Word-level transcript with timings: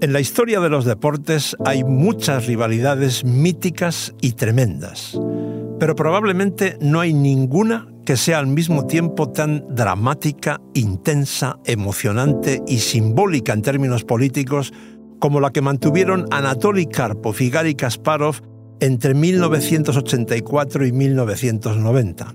En 0.00 0.12
la 0.12 0.20
historia 0.20 0.60
de 0.60 0.68
los 0.68 0.84
deportes 0.84 1.56
hay 1.64 1.82
muchas 1.82 2.46
rivalidades 2.46 3.24
míticas 3.24 4.14
y 4.20 4.32
tremendas, 4.32 5.18
pero 5.80 5.96
probablemente 5.96 6.78
no 6.80 7.00
hay 7.00 7.12
ninguna 7.12 7.88
que 8.06 8.16
sea 8.16 8.38
al 8.38 8.46
mismo 8.46 8.86
tiempo 8.86 9.30
tan 9.30 9.64
dramática, 9.74 10.60
intensa, 10.74 11.58
emocionante 11.64 12.62
y 12.68 12.78
simbólica 12.78 13.52
en 13.52 13.62
términos 13.62 14.04
políticos 14.04 14.72
como 15.18 15.40
la 15.40 15.50
que 15.50 15.62
mantuvieron 15.62 16.26
Anatoly 16.30 16.86
Karpov 16.86 17.34
y 17.40 17.50
Gary 17.50 17.74
Kasparov 17.74 18.36
entre 18.78 19.14
1984 19.14 20.86
y 20.86 20.92
1990. 20.92 22.34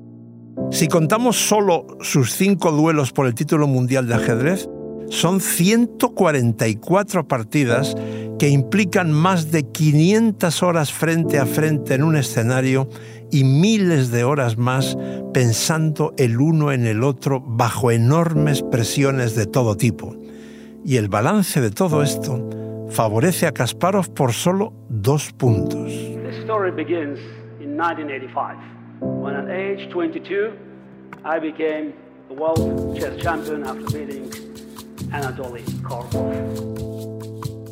Si 0.72 0.90
contamos 0.90 1.48
solo 1.48 1.88
sus 2.02 2.34
cinco 2.34 2.74
duelos 2.74 3.14
por 3.14 3.26
el 3.26 3.36
título 3.36 3.68
mundial 3.68 4.08
de 4.08 4.16
ajedrez, 4.16 4.68
son 5.10 5.42
144 5.42 7.28
partidas 7.28 7.96
que 8.40 8.50
implican 8.50 9.12
más 9.12 9.52
de 9.52 9.64
500 9.64 10.64
horas 10.64 10.92
frente 10.92 11.40
a 11.40 11.46
frente 11.46 11.94
en 11.94 12.04
un 12.04 12.16
escenario 12.16 12.90
y 13.32 13.44
miles 13.44 14.12
de 14.12 14.24
horas 14.24 14.58
más 14.58 14.98
pensando 15.34 16.14
el 16.18 16.40
uno 16.40 16.72
en 16.72 16.86
el 16.86 17.04
otro 17.04 17.42
bajo 17.42 17.92
enormes 17.92 18.62
presiones 18.62 19.36
de 19.36 19.46
todo 19.46 19.76
tipo. 19.78 20.16
Y 20.86 20.98
el 20.98 21.08
balance 21.08 21.62
de 21.62 21.72
todo 21.72 22.04
esto 22.04 22.88
favorece 22.90 23.48
a 23.48 23.54
Kasparov 23.54 24.14
por 24.14 24.34
solo 24.34 24.74
dos 24.90 25.32
puntos. 25.32 25.92
The 25.92 26.42
story 26.44 26.72
begins 26.72 27.20
in 27.62 27.78
1985, 27.78 28.58
when 29.00 29.36
at 29.36 29.50
age 29.50 29.90
22 29.90 30.52
I 31.26 31.40
became 31.40 31.94
the 32.28 32.36
world 32.36 32.98
chess 32.98 33.16
champion 33.22 33.64
after 33.64 33.86
beating 33.98 34.30
Anatoly. 35.14 35.64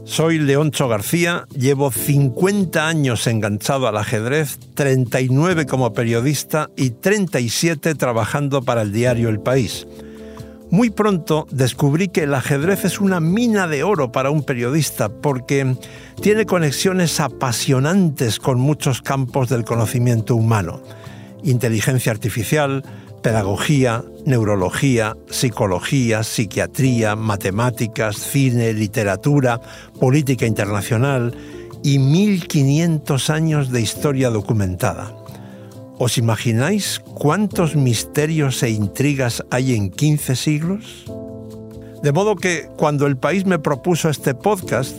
Soy 0.06 0.40
Leoncho 0.40 0.88
García, 0.88 1.46
llevo 1.56 1.92
50 1.92 2.88
años 2.88 3.26
enganchado 3.28 3.88
al 3.88 3.98
ajedrez, 3.98 4.60
39 4.76 5.66
como 5.66 5.94
periodista 5.94 6.70
y 6.76 6.92
37 6.92 7.96
trabajando 7.96 8.62
para 8.62 8.82
el 8.82 8.92
diario 8.92 9.30
El 9.30 9.40
País. 9.40 9.88
Muy 10.70 10.90
pronto 10.90 11.48
descubrí 11.52 12.10
que 12.10 12.24
el 12.24 12.34
ajedrez 12.34 12.86
es 12.86 13.00
una 13.00 13.20
mina 13.20 13.68
de 13.68 13.84
oro 13.84 14.12
para 14.12 14.32
un 14.32 14.44
periodista 14.44 15.10
porque 15.10 15.76
tiene 16.22 16.46
conexiones 16.46 17.20
apasionantes 17.20 18.40
con 18.40 18.60
muchos 18.60 19.02
campos 19.02 19.50
del 19.50 19.66
conocimiento 19.66 20.36
humano. 20.36 20.82
Inteligencia 21.44 22.12
artificial, 22.12 22.84
pedagogía, 23.22 24.04
neurología, 24.26 25.16
psicología, 25.30 26.24
psiquiatría, 26.24 27.16
matemáticas, 27.16 28.18
cine, 28.18 28.74
literatura, 28.74 29.60
política 30.00 30.46
internacional 30.46 31.36
y 31.84 32.00
1500 32.00 33.30
años 33.30 33.72
de 33.72 33.82
historia 33.82 34.30
documentada. 34.30 35.16
¿Os 35.98 36.18
imagináis 36.18 37.00
cuántos 37.00 37.76
misterios 37.76 38.64
e 38.64 38.72
intrigas 38.72 39.44
hay 39.52 39.76
en 39.76 39.92
15 39.92 40.36
siglos? 40.36 41.06
De 42.02 42.12
modo 42.12 42.36
que 42.36 42.68
cuando 42.78 43.06
el 43.06 43.18
país 43.18 43.46
me 43.46 43.60
propuso 43.60 44.10
este 44.10 44.34
podcast, 44.34 44.96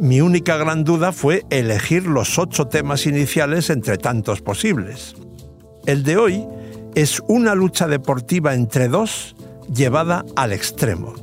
mi 0.00 0.20
única 0.20 0.56
gran 0.56 0.84
duda 0.84 1.12
fue 1.12 1.44
elegir 1.50 2.06
los 2.06 2.38
ocho 2.38 2.68
temas 2.68 3.06
iniciales 3.06 3.70
entre 3.70 3.98
tantos 3.98 4.40
posibles. 4.40 5.14
El 5.86 6.02
de 6.02 6.16
hoy 6.16 6.44
es 6.96 7.22
una 7.28 7.54
lucha 7.54 7.86
deportiva 7.86 8.54
entre 8.54 8.88
dos 8.88 9.36
llevada 9.72 10.24
al 10.34 10.54
extremo. 10.54 11.14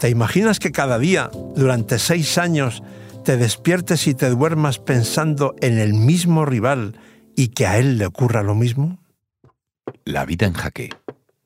¿Te 0.00 0.10
imaginas 0.10 0.58
que 0.58 0.72
cada 0.72 0.98
día, 0.98 1.30
durante 1.54 2.00
seis 2.00 2.38
años, 2.38 2.82
te 3.24 3.36
despiertes 3.36 4.08
y 4.08 4.14
te 4.14 4.28
duermas 4.30 4.80
pensando 4.80 5.54
en 5.60 5.78
el 5.78 5.94
mismo 5.94 6.44
rival 6.44 6.98
y 7.36 7.48
que 7.48 7.66
a 7.66 7.78
él 7.78 7.98
le 7.98 8.06
ocurra 8.06 8.42
lo 8.42 8.56
mismo? 8.56 8.98
La 10.04 10.24
vida 10.24 10.46
en 10.46 10.54
jaque. 10.54 10.90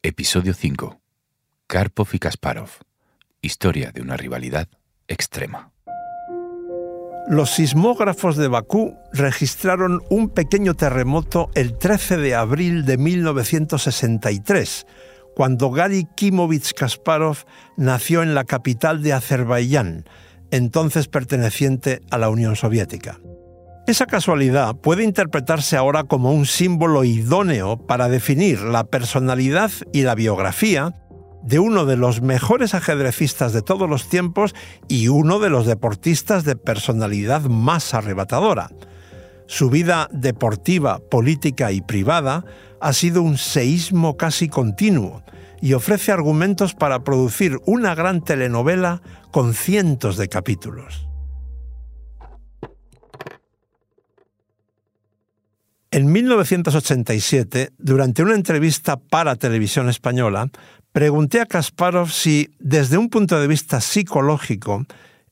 Episodio 0.02 0.54
5. 0.54 0.98
Karpov 1.66 2.08
y 2.14 2.18
Kasparov. 2.20 2.70
Historia 3.42 3.92
de 3.92 4.00
una 4.00 4.16
rivalidad 4.16 4.68
extrema. 5.06 5.73
Los 7.26 7.52
sismógrafos 7.52 8.36
de 8.36 8.48
Bakú 8.48 8.98
registraron 9.14 10.02
un 10.10 10.28
pequeño 10.28 10.74
terremoto 10.74 11.48
el 11.54 11.78
13 11.78 12.18
de 12.18 12.34
abril 12.34 12.84
de 12.84 12.98
1963, 12.98 14.86
cuando 15.34 15.70
Gary 15.70 16.06
Kimovich 16.16 16.74
Kasparov 16.74 17.38
nació 17.78 18.22
en 18.22 18.34
la 18.34 18.44
capital 18.44 19.02
de 19.02 19.14
Azerbaiyán, 19.14 20.04
entonces 20.50 21.08
perteneciente 21.08 22.02
a 22.10 22.18
la 22.18 22.28
Unión 22.28 22.56
Soviética. 22.56 23.18
Esa 23.86 24.04
casualidad 24.06 24.76
puede 24.76 25.02
interpretarse 25.02 25.78
ahora 25.78 26.04
como 26.04 26.32
un 26.32 26.44
símbolo 26.44 27.04
idóneo 27.04 27.86
para 27.86 28.08
definir 28.08 28.60
la 28.60 28.84
personalidad 28.84 29.70
y 29.94 30.02
la 30.02 30.14
biografía 30.14 30.94
de 31.44 31.58
uno 31.58 31.84
de 31.84 31.96
los 31.96 32.22
mejores 32.22 32.74
ajedrecistas 32.74 33.52
de 33.52 33.62
todos 33.62 33.88
los 33.88 34.08
tiempos 34.08 34.54
y 34.88 35.08
uno 35.08 35.38
de 35.38 35.50
los 35.50 35.66
deportistas 35.66 36.44
de 36.44 36.56
personalidad 36.56 37.42
más 37.42 37.92
arrebatadora. 37.92 38.70
Su 39.46 39.68
vida 39.68 40.08
deportiva, 40.10 41.00
política 41.10 41.70
y 41.70 41.82
privada 41.82 42.44
ha 42.80 42.92
sido 42.94 43.22
un 43.22 43.36
seísmo 43.36 44.16
casi 44.16 44.48
continuo 44.48 45.22
y 45.60 45.74
ofrece 45.74 46.12
argumentos 46.12 46.74
para 46.74 47.04
producir 47.04 47.58
una 47.66 47.94
gran 47.94 48.22
telenovela 48.22 49.02
con 49.30 49.52
cientos 49.52 50.16
de 50.16 50.28
capítulos. 50.28 51.06
En 55.94 56.10
1987, 56.10 57.70
durante 57.78 58.24
una 58.24 58.34
entrevista 58.34 58.96
para 58.96 59.36
Televisión 59.36 59.88
Española, 59.88 60.50
pregunté 60.90 61.40
a 61.40 61.46
Kasparov 61.46 62.10
si, 62.10 62.52
desde 62.58 62.98
un 62.98 63.08
punto 63.08 63.38
de 63.38 63.46
vista 63.46 63.80
psicológico, 63.80 64.86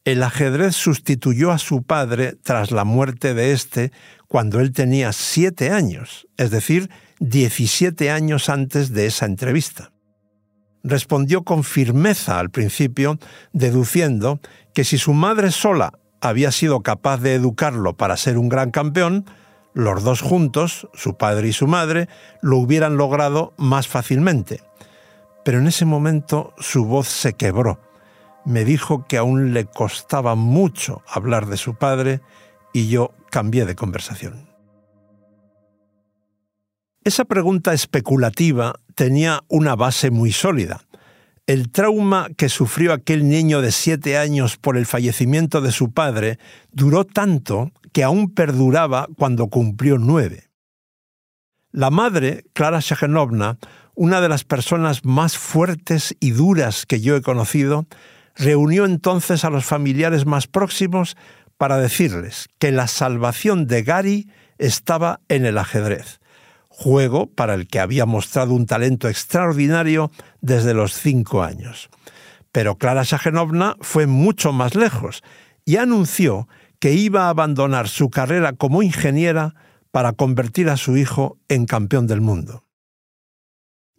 el 0.04 0.22
ajedrez 0.22 0.76
sustituyó 0.76 1.50
a 1.50 1.58
su 1.58 1.82
padre 1.82 2.36
tras 2.44 2.70
la 2.70 2.84
muerte 2.84 3.34
de 3.34 3.50
éste 3.50 3.90
cuando 4.28 4.60
él 4.60 4.70
tenía 4.70 5.12
siete 5.12 5.70
años, 5.70 6.28
es 6.36 6.52
decir, 6.52 6.90
17 7.18 8.12
años 8.12 8.48
antes 8.48 8.92
de 8.92 9.06
esa 9.06 9.26
entrevista. 9.26 9.90
Respondió 10.84 11.42
con 11.42 11.64
firmeza 11.64 12.38
al 12.38 12.50
principio, 12.50 13.18
deduciendo 13.52 14.38
que 14.74 14.84
si 14.84 14.96
su 14.96 15.12
madre 15.12 15.50
sola 15.50 15.92
había 16.20 16.52
sido 16.52 16.82
capaz 16.82 17.18
de 17.18 17.34
educarlo 17.34 17.96
para 17.96 18.16
ser 18.16 18.38
un 18.38 18.48
gran 18.48 18.70
campeón, 18.70 19.24
los 19.74 20.02
dos 20.02 20.20
juntos, 20.20 20.88
su 20.94 21.16
padre 21.16 21.48
y 21.48 21.52
su 21.52 21.66
madre, 21.66 22.08
lo 22.40 22.58
hubieran 22.58 22.96
logrado 22.96 23.54
más 23.56 23.88
fácilmente. 23.88 24.62
Pero 25.44 25.58
en 25.58 25.66
ese 25.66 25.84
momento 25.84 26.54
su 26.58 26.84
voz 26.84 27.08
se 27.08 27.34
quebró. 27.34 27.80
Me 28.44 28.64
dijo 28.64 29.06
que 29.06 29.18
aún 29.18 29.54
le 29.54 29.66
costaba 29.66 30.34
mucho 30.34 31.02
hablar 31.06 31.46
de 31.46 31.56
su 31.56 31.74
padre 31.74 32.20
y 32.72 32.88
yo 32.88 33.12
cambié 33.30 33.64
de 33.64 33.76
conversación. 33.76 34.48
Esa 37.04 37.24
pregunta 37.24 37.72
especulativa 37.72 38.74
tenía 38.94 39.42
una 39.48 39.74
base 39.74 40.10
muy 40.10 40.32
sólida. 40.32 40.82
El 41.46 41.72
trauma 41.72 42.28
que 42.36 42.48
sufrió 42.48 42.92
aquel 42.92 43.28
niño 43.28 43.60
de 43.60 43.72
siete 43.72 44.16
años 44.16 44.56
por 44.56 44.76
el 44.76 44.86
fallecimiento 44.86 45.60
de 45.60 45.72
su 45.72 45.92
padre 45.92 46.38
duró 46.70 47.04
tanto 47.04 47.72
que 47.92 48.04
aún 48.04 48.32
perduraba 48.32 49.08
cuando 49.18 49.48
cumplió 49.48 49.98
nueve. 49.98 50.50
La 51.72 51.90
madre, 51.90 52.44
Clara 52.52 52.78
Shagenovna, 52.80 53.58
una 53.94 54.20
de 54.20 54.28
las 54.28 54.44
personas 54.44 55.04
más 55.04 55.36
fuertes 55.36 56.14
y 56.20 56.30
duras 56.30 56.86
que 56.86 57.00
yo 57.00 57.16
he 57.16 57.22
conocido, 57.22 57.86
reunió 58.36 58.84
entonces 58.84 59.44
a 59.44 59.50
los 59.50 59.64
familiares 59.64 60.26
más 60.26 60.46
próximos 60.46 61.16
para 61.56 61.78
decirles 61.78 62.48
que 62.58 62.72
la 62.72 62.86
salvación 62.86 63.66
de 63.66 63.82
Gary 63.82 64.30
estaba 64.58 65.20
en 65.28 65.44
el 65.44 65.58
ajedrez, 65.58 66.20
juego 66.82 67.26
para 67.26 67.54
el 67.54 67.68
que 67.68 67.78
había 67.78 68.06
mostrado 68.06 68.54
un 68.54 68.66
talento 68.66 69.08
extraordinario 69.08 70.10
desde 70.40 70.74
los 70.74 70.94
cinco 70.94 71.44
años. 71.44 71.88
Pero 72.50 72.76
Clara 72.76 73.04
Shagenovna 73.04 73.76
fue 73.80 74.06
mucho 74.06 74.52
más 74.52 74.74
lejos 74.74 75.22
y 75.64 75.76
anunció 75.76 76.48
que 76.80 76.92
iba 76.92 77.26
a 77.26 77.28
abandonar 77.28 77.88
su 77.88 78.10
carrera 78.10 78.54
como 78.54 78.82
ingeniera 78.82 79.54
para 79.92 80.12
convertir 80.12 80.68
a 80.68 80.76
su 80.76 80.96
hijo 80.96 81.38
en 81.48 81.66
campeón 81.66 82.08
del 82.08 82.20
mundo. 82.20 82.64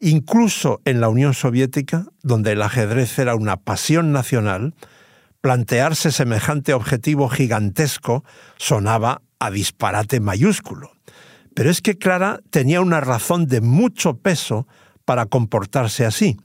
Incluso 0.02 0.82
en 0.84 1.00
la 1.00 1.08
Unión 1.08 1.34
Soviética, 1.34 2.08
donde 2.22 2.52
el 2.52 2.62
ajedrez 2.62 3.18
era 3.18 3.36
una 3.36 3.56
pasión 3.56 4.12
nacional, 4.12 4.76
plantearse 5.40 6.12
semejante 6.12 6.74
objetivo 6.74 7.30
gigantesco 7.30 8.26
sonaba 8.58 9.22
a 9.40 9.52
disparate 9.52 10.20
mayúsculo. 10.20 10.92
Pero 11.56 11.70
es 11.70 11.82
que 11.82 11.98
Clara 11.98 12.40
tenía 12.50 12.82
una 12.82 13.00
razón 13.00 13.48
de 13.48 13.62
mucho 13.62 14.18
peso 14.18 14.68
para 15.06 15.26
comportarse 15.26 16.06
así. 16.06 16.38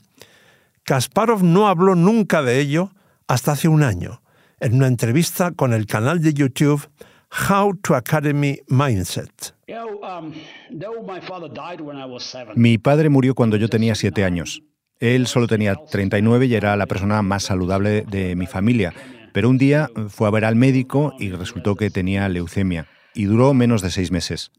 Kasparov 0.85 1.43
no 1.43 1.69
habló 1.69 1.95
nunca 1.95 2.43
de 2.43 2.61
ello 2.61 2.91
hasta 3.27 3.53
hace 3.53 3.69
un 3.69 3.83
año, 3.83 4.23
en 4.61 4.75
una 4.75 4.87
entrevista 4.87 5.53
con 5.53 5.73
el 5.73 5.87
canal 5.87 6.23
de 6.23 6.33
YouTube 6.35 6.89
How 7.51 7.77
to 7.83 7.95
Academy 7.95 8.59
Mindset. 8.69 9.55
Um, 9.69 10.33
Mi 12.57 12.79
padre 12.79 13.11
murió 13.11 13.35
cuando 13.35 13.57
yo 13.57 13.69
tenía 13.69 13.95
siete 13.95 14.25
años. 14.25 14.63
Él 14.99 15.27
solo 15.27 15.47
tenía 15.47 15.77
39 15.77 16.47
y 16.47 16.55
era 16.55 16.75
la 16.77 16.87
persona 16.87 17.23
más 17.23 17.45
saludable 17.45 18.03
de 18.03 18.35
mi 18.35 18.47
familia, 18.47 18.93
pero 19.33 19.49
un 19.49 19.59
día 19.59 19.91
fue 20.09 20.27
a 20.27 20.31
ver 20.31 20.45
al 20.45 20.57
médico 20.57 21.13
y 21.19 21.31
resultó 21.31 21.77
que 21.77 21.91
tenía 21.91 22.29
leucemia 22.29 22.87
y 23.19 23.25
duró 23.25 23.53
menos 23.53 23.83
de 23.83 23.91
seis 23.91 24.13
meses. 24.13 24.53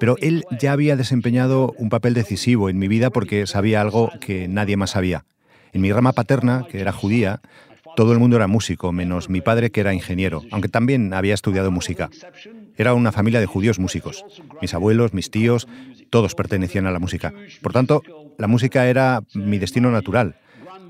Pero 0.00 0.16
él 0.22 0.46
ya 0.58 0.72
había 0.72 0.96
desempeñado 0.96 1.74
un 1.76 1.90
papel 1.90 2.14
decisivo 2.14 2.70
en 2.70 2.78
mi 2.78 2.88
vida 2.88 3.10
porque 3.10 3.46
sabía 3.46 3.82
algo 3.82 4.10
que 4.22 4.48
nadie 4.48 4.78
más 4.78 4.92
sabía. 4.92 5.26
En 5.74 5.82
mi 5.82 5.92
rama 5.92 6.14
paterna, 6.14 6.64
que 6.70 6.80
era 6.80 6.92
judía, 6.92 7.42
todo 7.94 8.14
el 8.14 8.18
mundo 8.18 8.36
era 8.36 8.46
músico, 8.46 8.90
menos 8.90 9.28
mi 9.28 9.42
padre 9.42 9.70
que 9.70 9.80
era 9.80 9.92
ingeniero, 9.92 10.40
aunque 10.50 10.70
también 10.70 11.12
había 11.12 11.34
estudiado 11.34 11.70
música. 11.70 12.08
Era 12.78 12.94
una 12.94 13.12
familia 13.12 13.38
de 13.38 13.44
judíos 13.44 13.78
músicos. 13.78 14.24
Mis 14.62 14.72
abuelos, 14.72 15.12
mis 15.12 15.30
tíos, 15.30 15.68
todos 16.08 16.34
pertenecían 16.34 16.86
a 16.86 16.92
la 16.92 16.98
música. 16.98 17.34
Por 17.60 17.74
tanto, 17.74 18.02
la 18.38 18.46
música 18.46 18.86
era 18.88 19.24
mi 19.34 19.58
destino 19.58 19.90
natural. 19.90 20.36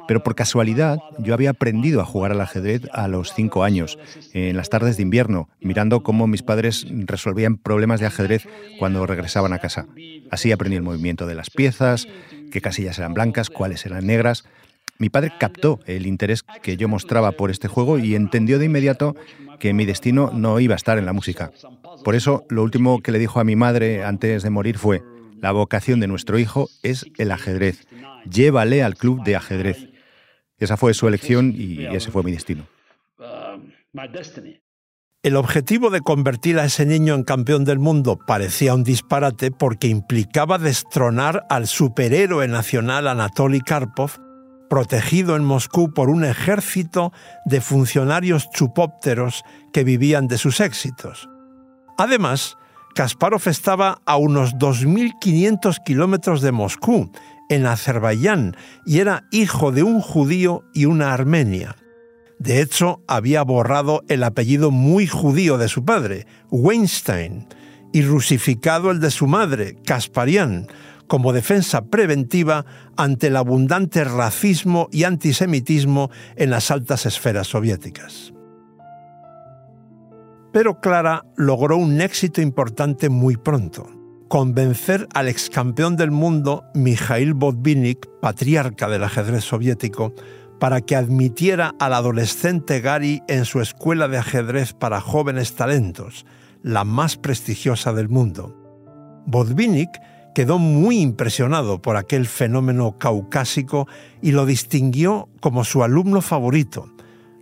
Pero 0.08 0.22
por 0.22 0.34
casualidad 0.34 0.98
yo 1.18 1.34
había 1.34 1.50
aprendido 1.50 2.00
a 2.00 2.04
jugar 2.04 2.32
al 2.32 2.40
ajedrez 2.40 2.82
a 2.92 3.08
los 3.08 3.32
cinco 3.34 3.64
años, 3.64 3.98
en 4.32 4.56
las 4.56 4.70
tardes 4.70 4.96
de 4.96 5.02
invierno, 5.02 5.48
mirando 5.60 6.02
cómo 6.02 6.26
mis 6.26 6.42
padres 6.42 6.86
resolvían 6.90 7.56
problemas 7.56 8.00
de 8.00 8.06
ajedrez 8.06 8.46
cuando 8.78 9.06
regresaban 9.06 9.52
a 9.52 9.58
casa. 9.58 9.86
Así 10.30 10.52
aprendí 10.52 10.76
el 10.76 10.82
movimiento 10.82 11.26
de 11.26 11.34
las 11.34 11.50
piezas, 11.50 12.08
qué 12.50 12.60
casillas 12.60 12.98
eran 12.98 13.14
blancas, 13.14 13.50
cuáles 13.50 13.84
eran 13.86 14.06
negras, 14.06 14.44
mi 14.98 15.10
padre 15.10 15.32
captó 15.38 15.80
el 15.86 16.06
interés 16.06 16.42
que 16.62 16.76
yo 16.78 16.88
mostraba 16.88 17.32
por 17.32 17.50
este 17.50 17.68
juego 17.68 17.98
y 17.98 18.14
entendió 18.14 18.58
de 18.58 18.64
inmediato 18.64 19.14
que 19.58 19.74
mi 19.74 19.84
destino 19.84 20.30
no 20.32 20.58
iba 20.58 20.74
a 20.74 20.76
estar 20.76 20.96
en 20.98 21.04
la 21.04 21.12
música. 21.12 21.52
Por 22.02 22.14
eso, 22.14 22.44
lo 22.48 22.62
último 22.62 23.02
que 23.02 23.12
le 23.12 23.18
dijo 23.18 23.38
a 23.38 23.44
mi 23.44 23.56
madre 23.56 24.04
antes 24.04 24.42
de 24.42 24.50
morir 24.50 24.78
fue, 24.78 25.02
la 25.40 25.52
vocación 25.52 26.00
de 26.00 26.06
nuestro 26.06 26.38
hijo 26.38 26.70
es 26.82 27.06
el 27.18 27.30
ajedrez. 27.30 27.86
Llévale 28.30 28.82
al 28.82 28.96
club 28.96 29.22
de 29.22 29.36
ajedrez. 29.36 29.88
Esa 30.58 30.76
fue 30.76 30.94
su 30.94 31.06
elección 31.06 31.52
y 31.54 31.84
ese 31.86 32.10
fue 32.10 32.22
mi 32.22 32.32
destino. 32.32 32.66
El 35.22 35.36
objetivo 35.36 35.90
de 35.90 36.02
convertir 36.02 36.58
a 36.58 36.64
ese 36.64 36.86
niño 36.86 37.14
en 37.14 37.24
campeón 37.24 37.64
del 37.64 37.78
mundo 37.78 38.18
parecía 38.26 38.74
un 38.74 38.84
disparate 38.84 39.50
porque 39.50 39.88
implicaba 39.88 40.58
destronar 40.58 41.44
al 41.50 41.66
superhéroe 41.66 42.46
nacional 42.46 43.08
Anatoly 43.08 43.60
Karpov 43.60 44.12
protegido 44.68 45.36
en 45.36 45.44
Moscú 45.44 45.92
por 45.92 46.10
un 46.10 46.24
ejército 46.24 47.12
de 47.44 47.60
funcionarios 47.60 48.50
chupópteros 48.50 49.42
que 49.72 49.84
vivían 49.84 50.28
de 50.28 50.38
sus 50.38 50.60
éxitos. 50.60 51.28
Además, 51.98 52.56
Kasparov 52.94 53.42
estaba 53.46 54.00
a 54.06 54.16
unos 54.16 54.54
2.500 54.54 55.82
kilómetros 55.84 56.40
de 56.40 56.52
Moscú, 56.52 57.10
en 57.48 57.66
Azerbaiyán, 57.66 58.56
y 58.84 59.00
era 59.00 59.24
hijo 59.30 59.72
de 59.72 59.82
un 59.82 60.00
judío 60.00 60.64
y 60.74 60.84
una 60.86 61.12
armenia. 61.12 61.76
De 62.38 62.60
hecho, 62.60 63.02
había 63.08 63.42
borrado 63.42 64.02
el 64.08 64.22
apellido 64.22 64.70
muy 64.70 65.06
judío 65.06 65.58
de 65.58 65.68
su 65.68 65.84
padre, 65.84 66.26
Weinstein, 66.50 67.46
y 67.92 68.02
rusificado 68.02 68.90
el 68.90 69.00
de 69.00 69.10
su 69.10 69.26
madre, 69.26 69.76
Kasparian, 69.86 70.66
como 71.06 71.32
defensa 71.32 71.86
preventiva 71.86 72.66
ante 72.96 73.28
el 73.28 73.36
abundante 73.36 74.04
racismo 74.04 74.88
y 74.90 75.04
antisemitismo 75.04 76.10
en 76.36 76.50
las 76.50 76.70
altas 76.70 77.06
esferas 77.06 77.46
soviéticas. 77.46 78.32
Pero 80.52 80.80
Clara 80.80 81.24
logró 81.36 81.76
un 81.76 82.00
éxito 82.00 82.40
importante 82.40 83.08
muy 83.08 83.36
pronto, 83.36 83.86
convencer 84.28 85.08
al 85.14 85.28
ex 85.28 85.50
campeón 85.50 85.96
del 85.96 86.10
mundo 86.10 86.64
Mikhail 86.74 87.34
Botvinnik, 87.34 88.06
patriarca 88.20 88.88
del 88.88 89.04
ajedrez 89.04 89.44
soviético, 89.44 90.14
para 90.58 90.80
que 90.80 90.96
admitiera 90.96 91.74
al 91.78 91.92
adolescente 91.92 92.80
Gary 92.80 93.22
en 93.28 93.44
su 93.44 93.60
escuela 93.60 94.08
de 94.08 94.18
ajedrez 94.18 94.72
para 94.72 95.00
jóvenes 95.00 95.54
talentos, 95.54 96.26
la 96.62 96.84
más 96.84 97.16
prestigiosa 97.16 97.92
del 97.92 98.08
mundo. 98.08 98.54
Botvinnik 99.26 99.90
quedó 100.34 100.58
muy 100.58 101.00
impresionado 101.00 101.80
por 101.80 101.96
aquel 101.96 102.26
fenómeno 102.26 102.98
caucásico 102.98 103.86
y 104.20 104.32
lo 104.32 104.46
distinguió 104.46 105.28
como 105.40 105.64
su 105.64 105.82
alumno 105.82 106.20
favorito, 106.20 106.92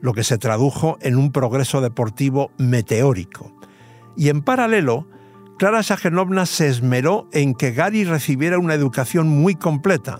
lo 0.00 0.12
que 0.12 0.24
se 0.24 0.38
tradujo 0.38 0.98
en 1.00 1.16
un 1.16 1.32
progreso 1.32 1.80
deportivo 1.80 2.50
meteórico. 2.58 3.52
Y 4.16 4.28
en 4.28 4.42
paralelo, 4.42 5.08
Clara 5.58 5.82
Sagenovna 5.82 6.46
se 6.46 6.68
esmeró 6.68 7.28
en 7.32 7.54
que 7.54 7.72
Gary 7.72 8.04
recibiera 8.04 8.58
una 8.58 8.74
educación 8.74 9.28
muy 9.28 9.54
completa, 9.54 10.18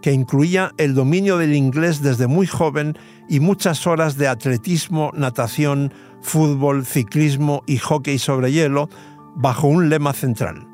que 0.00 0.12
incluía 0.12 0.72
el 0.78 0.94
dominio 0.94 1.38
del 1.38 1.54
inglés 1.54 2.02
desde 2.02 2.26
muy 2.26 2.46
joven 2.46 2.98
y 3.28 3.40
muchas 3.40 3.86
horas 3.86 4.16
de 4.16 4.28
atletismo, 4.28 5.12
natación, 5.14 5.92
fútbol, 6.20 6.84
ciclismo 6.84 7.62
y 7.66 7.78
hockey 7.78 8.18
sobre 8.18 8.52
hielo, 8.52 8.88
bajo 9.36 9.68
un 9.68 9.88
lema 9.88 10.12
central 10.12 10.66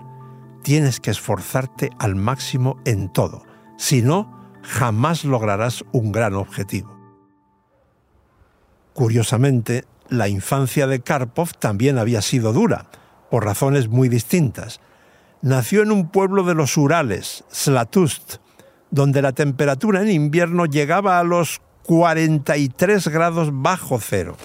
tienes 0.69 1.01
que 1.01 1.11
esforzarte 1.11 1.89
al 1.99 2.15
máximo 2.15 2.77
en 2.85 3.11
todo. 3.11 3.43
Si 3.79 4.03
no, 4.03 4.31
jamás 4.63 5.25
lograrás 5.25 5.83
un 5.93 6.13
gran 6.13 6.35
objetivo. 6.35 6.95
Curiosamente, 8.93 9.87
la 10.11 10.29
infancia 10.29 10.87
de 10.87 11.01
Karpov 11.01 11.53
también 11.59 11.97
había 11.97 12.21
sido 12.21 12.53
dura, 12.53 12.91
por 13.31 13.45
razones 13.45 13.89
muy 13.89 14.09
distintas. 14.09 14.81
Nació 15.43 15.83
en 15.83 15.93
un 15.93 16.09
pueblo 16.09 16.43
de 16.43 16.55
los 16.55 16.77
Urales, 16.77 17.45
Slatust, 17.51 18.37
donde 18.91 19.23
la 19.23 19.33
temperatura 19.33 20.03
en 20.03 20.11
invierno 20.11 20.67
llegaba 20.67 21.19
a 21.19 21.25
los 21.25 21.61
43 21.85 23.09
grados 23.09 23.49
bajo 23.53 24.01
cero. 24.01 24.37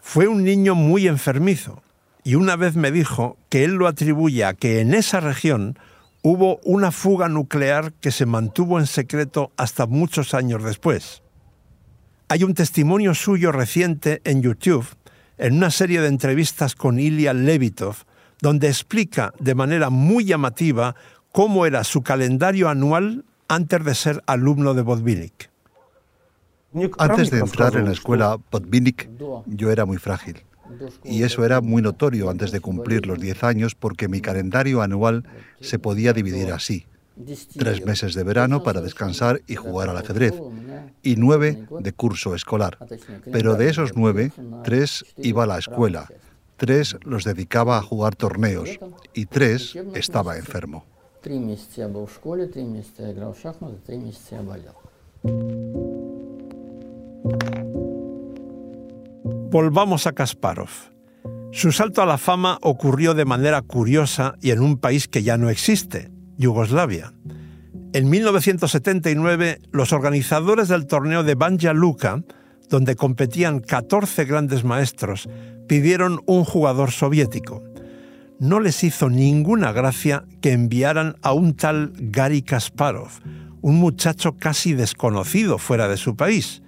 Fue 0.00 0.28
un 0.28 0.44
niño 0.44 0.74
muy 0.74 1.08
enfermizo 1.08 1.82
y 2.22 2.36
una 2.36 2.56
vez 2.56 2.76
me 2.76 2.90
dijo 2.90 3.36
que 3.48 3.64
él 3.64 3.72
lo 3.74 3.86
atribuye 3.86 4.44
a 4.44 4.54
que 4.54 4.80
en 4.80 4.94
esa 4.94 5.20
región 5.20 5.78
hubo 6.22 6.58
una 6.64 6.90
fuga 6.90 7.28
nuclear 7.28 7.92
que 7.94 8.10
se 8.10 8.26
mantuvo 8.26 8.78
en 8.78 8.86
secreto 8.86 9.52
hasta 9.56 9.86
muchos 9.86 10.34
años 10.34 10.62
después. 10.62 11.22
Hay 12.28 12.44
un 12.44 12.54
testimonio 12.54 13.14
suyo 13.14 13.52
reciente 13.52 14.22
en 14.24 14.42
YouTube, 14.42 14.86
en 15.38 15.54
una 15.54 15.70
serie 15.70 16.00
de 16.00 16.08
entrevistas 16.08 16.74
con 16.74 16.98
Ilya 16.98 17.32
Levitov, 17.32 17.96
donde 18.40 18.68
explica 18.68 19.32
de 19.38 19.54
manera 19.54 19.90
muy 19.90 20.24
llamativa 20.24 20.94
cómo 21.32 21.66
era 21.66 21.84
su 21.84 22.02
calendario 22.02 22.68
anual 22.68 23.24
antes 23.48 23.84
de 23.84 23.94
ser 23.94 24.22
alumno 24.26 24.74
de 24.74 24.82
Botvinnik. 24.82 25.50
Antes 26.98 27.30
de 27.30 27.38
entrar 27.38 27.76
en 27.76 27.86
la 27.86 27.92
escuela 27.92 28.36
Botvinnik, 28.50 29.08
yo 29.46 29.70
era 29.70 29.84
muy 29.84 29.98
frágil. 29.98 30.44
Y 31.04 31.22
eso 31.22 31.44
era 31.44 31.60
muy 31.60 31.82
notorio 31.82 32.30
antes 32.30 32.50
de 32.50 32.60
cumplir 32.60 33.06
los 33.06 33.20
10 33.20 33.44
años 33.44 33.74
porque 33.74 34.08
mi 34.08 34.20
calendario 34.20 34.82
anual 34.82 35.24
se 35.60 35.78
podía 35.78 36.12
dividir 36.12 36.52
así. 36.52 36.86
Tres 37.56 37.84
meses 37.84 38.14
de 38.14 38.24
verano 38.24 38.62
para 38.62 38.80
descansar 38.80 39.40
y 39.46 39.54
jugar 39.54 39.88
al 39.88 39.96
ajedrez, 39.96 40.34
y 41.02 41.16
nueve 41.16 41.66
de 41.80 41.92
curso 41.92 42.34
escolar. 42.34 42.78
Pero 43.30 43.54
de 43.54 43.68
esos 43.68 43.92
nueve, 43.94 44.32
tres 44.64 45.04
iba 45.18 45.44
a 45.44 45.46
la 45.46 45.58
escuela, 45.58 46.08
tres 46.56 46.96
los 47.02 47.24
dedicaba 47.24 47.78
a 47.78 47.82
jugar 47.82 48.16
torneos, 48.16 48.68
y 49.14 49.26
tres 49.26 49.76
estaba 49.94 50.36
enfermo. 50.36 50.84
Volvamos 59.50 60.06
a 60.06 60.12
Kasparov. 60.12 60.68
Su 61.52 61.70
salto 61.70 62.02
a 62.02 62.06
la 62.06 62.18
fama 62.18 62.58
ocurrió 62.60 63.14
de 63.14 63.24
manera 63.24 63.62
curiosa 63.62 64.34
y 64.42 64.50
en 64.50 64.60
un 64.60 64.76
país 64.76 65.06
que 65.06 65.22
ya 65.22 65.38
no 65.38 65.48
existe, 65.48 66.10
Yugoslavia. 66.36 67.12
En 67.92 68.10
1979, 68.10 69.60
los 69.70 69.92
organizadores 69.92 70.68
del 70.68 70.86
torneo 70.86 71.22
de 71.22 71.34
Banja 71.34 71.72
Luka, 71.72 72.22
donde 72.68 72.96
competían 72.96 73.60
14 73.60 74.24
grandes 74.24 74.64
maestros, 74.64 75.28
pidieron 75.68 76.20
un 76.26 76.44
jugador 76.44 76.90
soviético. 76.90 77.62
No 78.40 78.60
les 78.60 78.82
hizo 78.82 79.08
ninguna 79.10 79.72
gracia 79.72 80.24
que 80.40 80.52
enviaran 80.52 81.16
a 81.22 81.32
un 81.32 81.54
tal 81.54 81.92
Gary 81.96 82.42
Kasparov, 82.42 83.10
un 83.60 83.76
muchacho 83.76 84.36
casi 84.36 84.74
desconocido 84.74 85.58
fuera 85.58 85.88
de 85.88 85.96
su 85.96 86.16
país 86.16 86.62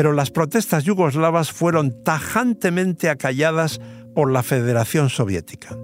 pero 0.00 0.14
las 0.14 0.30
protestas 0.30 0.84
yugoslavas 0.84 1.52
fueron 1.52 2.02
tajantemente 2.04 3.10
acalladas 3.10 3.80
por 4.14 4.30
la 4.30 4.42
Federación 4.42 5.10
Soviética. 5.10 5.76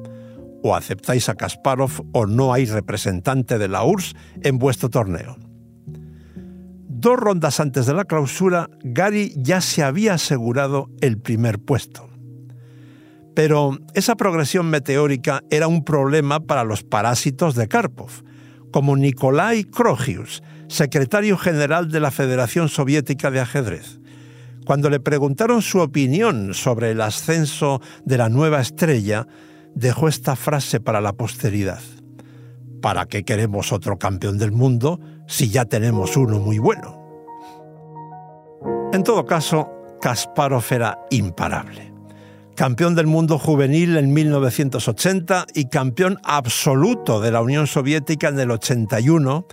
O 0.66 0.75
aceptáis 0.75 1.28
a 1.28 1.37
Kasparov 1.37 2.11
o 2.11 2.26
no 2.26 2.52
hay 2.52 2.66
representante 2.66 3.56
de 3.56 3.68
la 3.68 3.85
URSS 3.85 4.16
en 4.42 4.58
vuestro 4.58 4.90
torneo. 4.90 5.38
dos 6.88 7.16
rondas 7.16 7.61
antes 7.61 7.87
de 7.87 7.94
la 7.94 8.04
clausura, 8.04 8.68
Gary 8.82 9.32
ya 9.37 9.61
se 9.61 9.85
había 9.85 10.14
asegurado 10.14 10.90
el 11.00 11.18
primer 11.18 11.61
puesto. 11.61 12.11
Pero 13.37 13.78
esa 13.94 14.16
progresión 14.16 14.66
meteórica 14.66 15.44
era 15.50 15.68
un 15.68 15.85
problema 15.85 16.40
para 16.40 16.64
los 16.64 16.82
parásitos 16.82 17.54
de 17.54 17.68
Karpov, 17.68 18.25
como 18.73 18.96
Nikolai 18.96 19.62
Krogius, 19.62 20.42
secretario 20.66 21.38
general 21.38 21.92
de 21.92 22.00
la 22.00 22.11
Federación 22.11 22.68
Soviética 22.68 23.30
de 23.30 23.38
Ajedrez. 23.38 24.00
Cuando 24.64 24.90
le 24.90 24.99
preguntaron 24.99 25.62
su 25.62 25.78
opinión 25.78 26.54
sobre 26.54 26.90
el 26.90 27.02
ascenso 27.02 27.80
de 28.04 28.18
la 28.18 28.28
nueva 28.28 28.61
estrella, 28.61 29.28
dejó 29.76 30.09
esta 30.09 30.35
frase 30.35 30.80
para 30.80 31.00
la 31.00 31.12
posteridad. 31.12 31.83
¿Para 32.80 33.06
qué 33.06 33.25
queremos 33.25 33.73
otro 33.73 33.99
campeón 33.99 34.38
del 34.38 34.50
mundo 34.50 34.99
si 35.28 35.50
ya 35.50 35.66
tenemos 35.66 36.16
uno 36.16 36.40
muy 36.40 36.59
bueno? 36.59 36.99
En 38.92 39.02
todo 39.02 39.26
caso, 39.26 39.68
Kasparov 40.00 40.64
era 40.71 40.99
imparable. 41.11 41.92
Campeón 42.54 42.95
del 42.95 43.06
mundo 43.06 43.38
juvenil 43.38 43.99
en 43.99 44.14
1980 44.14 45.47
y 45.54 45.66
campeón 45.66 46.18
absoluto 46.25 47.21
de 47.21 47.30
la 47.30 47.42
Unión 47.42 47.66
Soviética 47.66 48.28
en 48.28 48.40
el 48.40 48.50
81, 48.50 49.47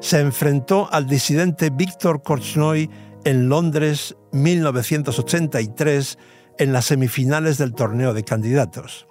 se 0.00 0.20
enfrentó 0.20 0.88
al 0.90 1.06
disidente 1.06 1.68
Víctor 1.68 2.22
Korchnoi 2.22 2.88
en 3.24 3.50
Londres 3.50 4.16
1983 4.32 6.18
en 6.58 6.72
las 6.72 6.86
semifinales 6.86 7.58
del 7.58 7.74
torneo 7.74 8.14
de 8.14 8.24
candidatos. 8.24 9.06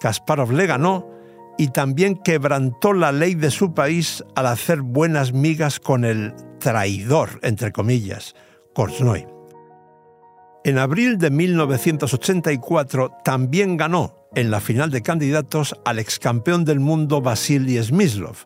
Kasparov 0.00 0.52
le 0.52 0.66
ganó 0.66 1.08
y 1.58 1.68
también 1.68 2.16
quebrantó 2.16 2.92
la 2.92 3.12
ley 3.12 3.34
de 3.34 3.50
su 3.50 3.74
país 3.74 4.24
al 4.36 4.46
hacer 4.46 4.82
buenas 4.82 5.32
migas 5.32 5.80
con 5.80 6.04
el 6.04 6.34
traidor, 6.60 7.40
entre 7.42 7.72
comillas, 7.72 8.34
Korchnoi. 8.74 9.26
En 10.64 10.78
abril 10.78 11.18
de 11.18 11.30
1984 11.30 13.12
también 13.24 13.76
ganó 13.76 14.28
en 14.34 14.50
la 14.50 14.60
final 14.60 14.90
de 14.90 15.02
candidatos 15.02 15.74
al 15.84 15.98
ex 15.98 16.18
campeón 16.18 16.64
del 16.64 16.80
mundo 16.80 17.20
Vasily 17.20 17.82
Smyslov 17.82 18.36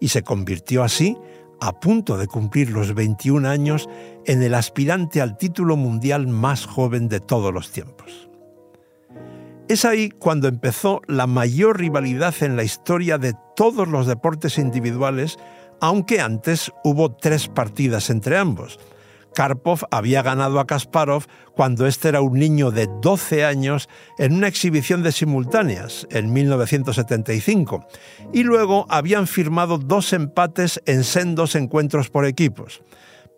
y 0.00 0.08
se 0.08 0.22
convirtió 0.22 0.82
así 0.82 1.16
a 1.60 1.78
punto 1.78 2.16
de 2.16 2.26
cumplir 2.26 2.70
los 2.70 2.94
21 2.94 3.48
años 3.48 3.88
en 4.26 4.42
el 4.42 4.54
aspirante 4.54 5.20
al 5.20 5.36
título 5.36 5.76
mundial 5.76 6.26
más 6.26 6.66
joven 6.66 7.08
de 7.08 7.20
todos 7.20 7.52
los 7.52 7.70
tiempos. 7.70 8.31
Es 9.68 9.84
ahí 9.84 10.10
cuando 10.10 10.48
empezó 10.48 11.00
la 11.06 11.26
mayor 11.26 11.78
rivalidad 11.78 12.34
en 12.40 12.56
la 12.56 12.64
historia 12.64 13.18
de 13.18 13.34
todos 13.56 13.88
los 13.88 14.06
deportes 14.06 14.58
individuales, 14.58 15.38
aunque 15.80 16.20
antes 16.20 16.72
hubo 16.84 17.12
tres 17.12 17.48
partidas 17.48 18.10
entre 18.10 18.36
ambos, 18.36 18.78
Karpov 19.34 19.80
había 19.90 20.22
ganado 20.22 20.60
a 20.60 20.66
Kasparov 20.66 21.24
cuando 21.54 21.86
este 21.86 22.08
era 22.08 22.20
un 22.20 22.38
niño 22.38 22.70
de 22.70 22.88
12 23.00 23.44
años 23.44 23.88
en 24.18 24.34
una 24.34 24.48
exhibición 24.48 25.02
de 25.02 25.12
simultáneas 25.12 26.06
en 26.10 26.32
1975 26.32 27.86
y 28.32 28.42
luego 28.42 28.86
habían 28.88 29.26
firmado 29.26 29.78
dos 29.78 30.12
empates 30.12 30.80
en 30.86 31.04
sendos 31.04 31.54
encuentros 31.54 32.10
por 32.10 32.26
equipos. 32.26 32.82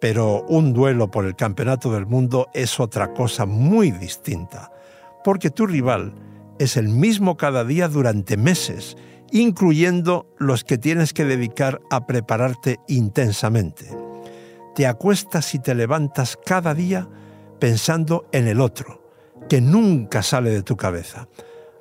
Pero 0.00 0.45
un 0.49 0.73
duelo 0.73 1.11
por 1.11 1.25
el 1.25 1.37
Campeonato 1.37 1.93
del 1.93 2.07
Mundo 2.07 2.49
es 2.52 2.78
otra 2.81 3.12
cosa 3.14 3.47
muy 3.47 3.90
distinta, 3.90 4.71
porque 5.25 5.50
tu 5.50 5.66
rival 5.66 6.14
es 6.59 6.76
el 6.76 6.88
mismo 6.88 7.37
cada 7.37 7.64
día 7.64 7.88
durante 7.88 8.37
meses, 8.37 8.97
incluyendo 9.33 10.33
los 10.38 10.62
que 10.62 10.78
tienes 10.78 11.12
que 11.12 11.25
dedicar 11.25 11.81
a 11.90 12.07
prepararte 12.07 12.78
intensamente 12.87 14.04
te 14.75 14.87
acuestas 14.87 15.54
y 15.54 15.59
te 15.59 15.75
levantas 15.75 16.37
cada 16.45 16.75
día 16.75 17.09
pensando 17.59 18.26
en 18.33 18.49
el 18.49 18.61
otro, 18.61 19.02
que 19.49 19.61
nunca 19.61 20.23
sale 20.23 20.50
de 20.50 20.62
tu 20.62 20.76
cabeza. 20.76 21.28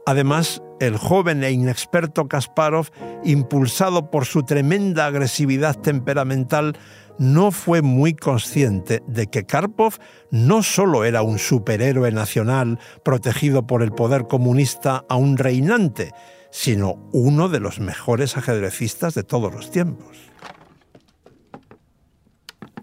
Además, 0.06 0.62
el 0.80 0.98
joven 0.98 1.44
e 1.44 1.52
inexperto 1.52 2.28
Kasparov, 2.28 2.90
impulsado 3.24 4.12
por 4.12 4.26
su 4.26 4.44
tremenda 4.44 5.06
agresividad 5.06 5.80
temperamental, 5.80 6.78
no 7.20 7.52
fue 7.52 7.82
muy 7.82 8.14
consciente 8.14 9.02
de 9.08 9.28
que 9.28 9.46
Karpov 9.46 9.94
no 10.32 10.64
solo 10.64 11.06
era 11.06 11.22
un 11.22 11.40
superhéroe 11.40 12.12
nacional 12.12 12.80
protegido 13.06 13.66
por 13.66 13.82
el 13.82 13.92
poder 13.92 14.28
comunista 14.28 15.06
a 15.08 15.16
un 15.16 15.38
reinante, 15.38 16.12
sino 16.52 17.10
uno 17.14 17.50
de 17.50 17.60
los 17.60 17.80
mejores 17.80 18.36
ajedrecistas 18.36 19.14
de 19.14 19.24
todos 19.24 19.54
los 19.54 19.72
tiempos. 19.72 20.18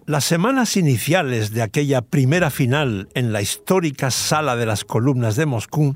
Las 0.07 0.25
semanas 0.25 0.75
iniciales 0.75 1.51
de 1.51 1.61
aquella 1.61 2.01
primera 2.01 2.49
final 2.49 3.09
en 3.13 3.31
la 3.31 3.41
histórica 3.41 4.11
Sala 4.11 4.55
de 4.55 4.65
las 4.65 4.83
Columnas 4.83 5.35
de 5.35 5.45
Moscú 5.45 5.95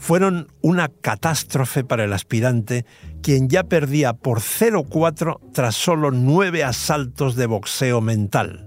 fueron 0.00 0.48
una 0.62 0.88
catástrofe 0.88 1.84
para 1.84 2.04
el 2.04 2.14
aspirante, 2.14 2.86
quien 3.22 3.50
ya 3.50 3.64
perdía 3.64 4.14
por 4.14 4.40
0-4 4.40 5.38
tras 5.52 5.76
solo 5.76 6.10
nueve 6.10 6.64
asaltos 6.64 7.36
de 7.36 7.44
boxeo 7.44 8.00
mental, 8.00 8.66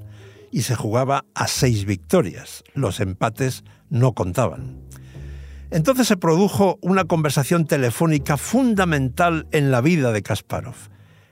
y 0.51 0.61
se 0.61 0.75
jugaba 0.75 1.25
a 1.33 1.47
seis 1.47 1.85
victorias. 1.85 2.63
Los 2.75 2.99
empates 2.99 3.63
no 3.89 4.13
contaban. 4.13 4.77
Entonces 5.71 6.07
se 6.07 6.17
produjo 6.17 6.77
una 6.81 7.05
conversación 7.05 7.65
telefónica 7.65 8.37
fundamental 8.37 9.47
en 9.51 9.71
la 9.71 9.81
vida 9.81 10.11
de 10.11 10.21
Kasparov. 10.21 10.75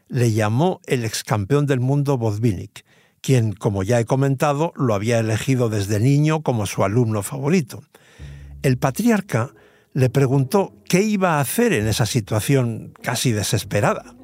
Le 0.08 0.34
llamó 0.34 0.82
el 0.88 1.06
ex 1.06 1.24
campeón 1.24 1.68
del 1.68 1.80
mundo 1.80 2.18
Bozvinik 2.18 2.84
quien, 3.22 3.54
como 3.54 3.84
ya 3.84 4.00
he 4.00 4.06
comentado, 4.06 4.74
lo 4.76 4.96
había 4.96 5.20
elegido 5.20 5.70
desde 5.70 6.00
niño 6.00 6.42
como 6.42 6.66
su 6.66 6.84
alumno 6.84 7.22
favorito. 7.22 7.84
El 8.64 8.80
patriarca 8.80 9.54
le 9.94 10.10
preguntó 10.10 10.74
qué 10.88 11.02
iba 11.02 11.38
a 11.38 11.42
hacer 11.42 11.74
en 11.74 11.88
esa 11.88 12.06
situación 12.06 12.94
casi 13.02 13.32
desesperada. 13.32 14.16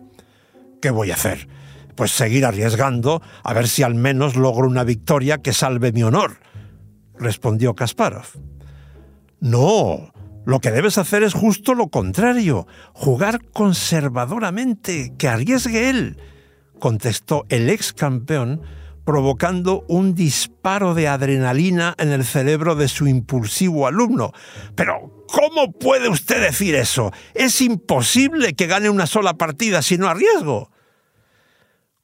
¿Qué 0.81 0.91
voy 0.91 1.11
a 1.11 1.15
hacer? 1.15 1.47
Pues 1.95 2.11
seguir 2.11 2.45
arriesgando 2.45 3.21
a 3.43 3.53
ver 3.53 3.67
si 3.67 3.83
al 3.83 3.95
menos 3.95 4.35
logro 4.35 4.67
una 4.67 4.83
victoria 4.83 5.39
que 5.39 5.53
salve 5.53 5.91
mi 5.91 6.03
honor, 6.03 6.39
respondió 7.17 7.75
Kasparov. 7.75 8.27
No, 9.39 10.13
lo 10.45 10.59
que 10.59 10.71
debes 10.71 10.97
hacer 10.97 11.23
es 11.23 11.33
justo 11.33 11.73
lo 11.73 11.89
contrario, 11.89 12.67
jugar 12.93 13.43
conservadoramente, 13.51 15.13
que 15.17 15.27
arriesgue 15.27 15.89
él, 15.89 16.17
contestó 16.79 17.45
el 17.49 17.69
ex 17.69 17.93
campeón 17.93 18.61
provocando 19.07 19.85
un 19.87 20.15
disparo 20.15 20.93
de 20.93 21.07
adrenalina 21.07 21.95
en 21.97 22.11
el 22.11 22.25
cerebro 22.25 22.75
de 22.75 22.89
su 22.89 23.07
impulsivo 23.07 23.87
alumno. 23.87 24.33
Pero, 24.75 25.23
¿cómo 25.29 25.71
puede 25.71 26.09
usted 26.09 26.41
decir 26.41 26.75
eso? 26.75 27.13
Es 27.33 27.61
imposible 27.61 28.53
que 28.53 28.67
gane 28.67 28.89
una 28.89 29.07
sola 29.07 29.35
partida 29.35 29.81
si 29.81 29.97
no 29.97 30.09
arriesgo. 30.09 30.71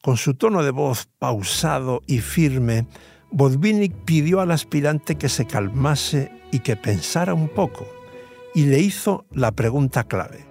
Con 0.01 0.15
su 0.15 0.35
tono 0.35 0.63
de 0.63 0.71
voz 0.71 1.09
pausado 1.19 2.03
y 2.07 2.19
firme, 2.19 2.87
Bodvinik 3.31 4.05
pidió 4.05 4.39
al 4.39 4.51
aspirante 4.51 5.15
que 5.15 5.27
se 5.27 5.45
calmase 5.45 6.31
y 6.53 6.59
que 6.59 6.77
pensara 6.77 7.33
un 7.33 7.49
poco, 7.49 7.85
y 8.55 8.67
le 8.67 8.79
hizo 8.79 9.25
la 9.33 9.51
pregunta 9.51 10.05
clave. 10.05 10.45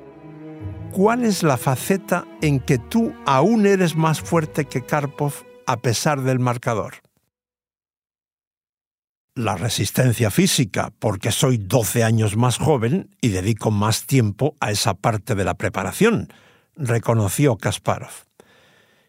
¿Cuál 0.91 1.25
es 1.25 1.43
la 1.43 1.57
faceta 1.57 2.27
en 2.43 2.61
que 2.61 2.77
tú 2.77 3.15
aún 3.25 3.65
eres 3.65 3.97
más 3.97 4.21
fuerte 4.21 4.67
que 4.67 4.83
Karpov 4.83 5.33
a 5.73 5.79
pesar 5.79 6.21
del 6.21 6.39
marcador. 6.39 6.97
La 9.35 9.57
resistencia 9.57 10.31
física, 10.31 10.93
porque 10.99 11.33
soy 11.33 11.57
12 11.57 12.05
años 12.05 12.37
más 12.37 12.59
joven 12.59 13.17
y 13.23 13.29
dedico 13.29 13.71
más 13.71 14.05
tiempo 14.05 14.55
a 14.61 14.71
esa 14.71 14.93
parte 14.93 15.35
de 15.35 15.47
la 15.47 15.55
preparación, 15.55 16.29
reconoció 16.77 17.57
Kasparov. 17.57 18.13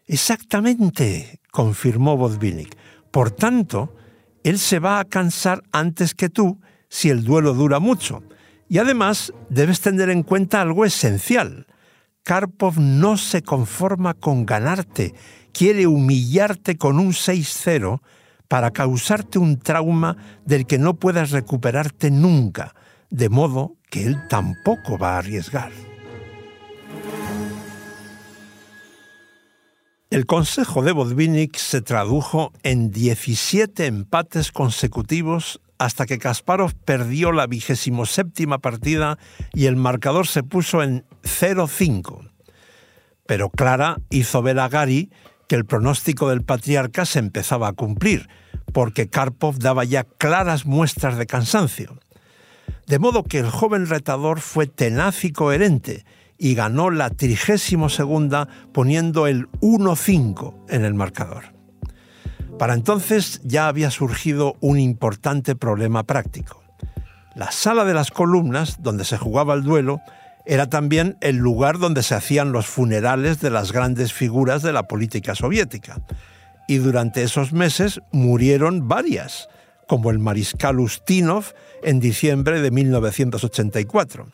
Exactamente, 0.06 1.40
confirmó 1.50 2.16
Vodvinik. 2.16 2.74
Por 3.10 3.30
tanto, 3.30 3.94
él 4.42 4.58
se 4.58 4.78
va 4.78 5.00
a 5.00 5.04
cansar 5.04 5.62
antes 5.70 6.14
que 6.14 6.30
tú 6.30 6.62
si 6.88 7.10
el 7.10 7.24
duelo 7.24 7.52
dura 7.52 7.78
mucho. 7.78 8.22
Y 8.70 8.78
además 8.78 9.34
debes 9.50 9.82
tener 9.82 10.08
en 10.08 10.22
cuenta 10.22 10.62
algo 10.62 10.86
esencial. 10.86 11.66
Karpov 12.22 12.80
no 12.80 13.18
se 13.18 13.42
conforma 13.42 14.14
con 14.14 14.46
ganarte 14.46 15.14
quiere 15.54 15.86
humillarte 15.86 16.76
con 16.76 16.98
un 16.98 17.12
6-0 17.12 18.02
para 18.48 18.72
causarte 18.72 19.38
un 19.38 19.58
trauma 19.58 20.16
del 20.44 20.66
que 20.66 20.78
no 20.78 20.94
puedas 20.96 21.30
recuperarte 21.30 22.10
nunca, 22.10 22.74
de 23.08 23.30
modo 23.30 23.76
que 23.90 24.04
él 24.04 24.18
tampoco 24.28 24.98
va 24.98 25.14
a 25.14 25.18
arriesgar. 25.18 25.72
El 30.10 30.26
consejo 30.26 30.82
de 30.82 30.92
Bodvinik 30.92 31.56
se 31.56 31.80
tradujo 31.80 32.52
en 32.62 32.90
17 32.90 33.86
empates 33.86 34.52
consecutivos 34.52 35.60
hasta 35.78 36.06
que 36.06 36.18
Kasparov 36.18 36.74
perdió 36.84 37.32
la 37.32 37.46
vigésimo 37.46 38.06
séptima 38.06 38.58
partida 38.58 39.18
y 39.52 39.66
el 39.66 39.74
marcador 39.76 40.28
se 40.28 40.42
puso 40.44 40.82
en 40.82 41.04
0-5. 41.22 42.30
Pero 43.26 43.50
Clara 43.50 43.96
hizo 44.10 44.42
ver 44.42 44.60
a 44.60 44.68
Gary 44.68 45.10
que 45.48 45.56
el 45.56 45.64
pronóstico 45.64 46.28
del 46.28 46.42
patriarca 46.42 47.04
se 47.04 47.18
empezaba 47.18 47.68
a 47.68 47.72
cumplir, 47.72 48.28
porque 48.72 49.08
Karpov 49.08 49.58
daba 49.58 49.84
ya 49.84 50.04
claras 50.04 50.66
muestras 50.66 51.18
de 51.18 51.26
cansancio. 51.26 51.98
De 52.86 52.98
modo 52.98 53.24
que 53.24 53.38
el 53.38 53.50
joven 53.50 53.86
retador 53.86 54.40
fue 54.40 54.66
tenaz 54.66 55.24
y 55.24 55.32
coherente 55.32 56.04
y 56.38 56.54
ganó 56.54 56.90
la 56.90 57.10
trigésimo 57.10 57.88
segunda 57.88 58.48
poniendo 58.72 59.26
el 59.26 59.48
1-5 59.60 60.54
en 60.68 60.84
el 60.84 60.94
marcador. 60.94 61.54
Para 62.58 62.74
entonces 62.74 63.40
ya 63.44 63.68
había 63.68 63.90
surgido 63.90 64.56
un 64.60 64.78
importante 64.78 65.56
problema 65.56 66.04
práctico. 66.04 66.62
La 67.34 67.50
sala 67.50 67.84
de 67.84 67.94
las 67.94 68.10
columnas, 68.10 68.82
donde 68.82 69.04
se 69.04 69.18
jugaba 69.18 69.54
el 69.54 69.62
duelo, 69.62 70.00
era 70.46 70.68
también 70.68 71.16
el 71.20 71.36
lugar 71.36 71.78
donde 71.78 72.02
se 72.02 72.14
hacían 72.14 72.52
los 72.52 72.66
funerales 72.66 73.40
de 73.40 73.50
las 73.50 73.72
grandes 73.72 74.12
figuras 74.12 74.62
de 74.62 74.72
la 74.72 74.84
política 74.84 75.34
soviética. 75.34 76.00
Y 76.68 76.78
durante 76.78 77.22
esos 77.22 77.52
meses 77.52 78.00
murieron 78.12 78.88
varias, 78.88 79.48
como 79.86 80.10
el 80.10 80.18
mariscal 80.18 80.80
Ustinov 80.80 81.52
en 81.82 82.00
diciembre 82.00 82.60
de 82.60 82.70
1984. 82.70 84.28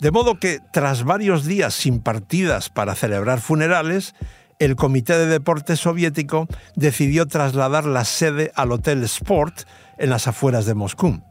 De 0.00 0.10
modo 0.10 0.38
que, 0.38 0.60
tras 0.72 1.04
varios 1.04 1.44
días 1.44 1.74
sin 1.74 2.00
partidas 2.00 2.70
para 2.70 2.94
celebrar 2.94 3.40
funerales, 3.40 4.14
el 4.58 4.76
Comité 4.76 5.18
de 5.18 5.26
Deportes 5.26 5.80
Soviético 5.80 6.46
decidió 6.74 7.26
trasladar 7.26 7.84
la 7.84 8.04
sede 8.04 8.52
al 8.54 8.72
Hotel 8.72 9.02
Sport 9.04 9.62
en 9.98 10.10
las 10.10 10.26
afueras 10.26 10.66
de 10.66 10.74
Moscú. 10.74 11.22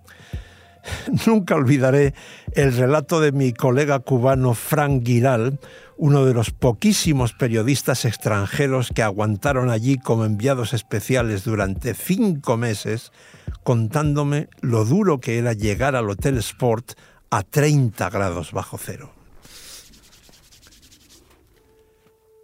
Nunca 1.25 1.55
olvidaré 1.55 2.13
el 2.53 2.75
relato 2.75 3.19
de 3.19 3.31
mi 3.31 3.53
colega 3.53 3.99
cubano 3.99 4.53
Frank 4.53 5.05
Giral, 5.05 5.59
uno 5.97 6.25
de 6.25 6.33
los 6.33 6.51
poquísimos 6.51 7.33
periodistas 7.33 8.05
extranjeros 8.05 8.91
que 8.93 9.03
aguantaron 9.03 9.69
allí 9.69 9.97
como 9.97 10.25
enviados 10.25 10.73
especiales 10.73 11.43
durante 11.43 11.93
cinco 11.93 12.57
meses, 12.57 13.11
contándome 13.63 14.47
lo 14.61 14.85
duro 14.85 15.19
que 15.19 15.37
era 15.37 15.53
llegar 15.53 15.95
al 15.95 16.09
Hotel 16.09 16.37
Sport 16.37 16.93
a 17.29 17.43
30 17.43 18.09
grados 18.09 18.51
bajo 18.51 18.77
cero. 18.77 19.18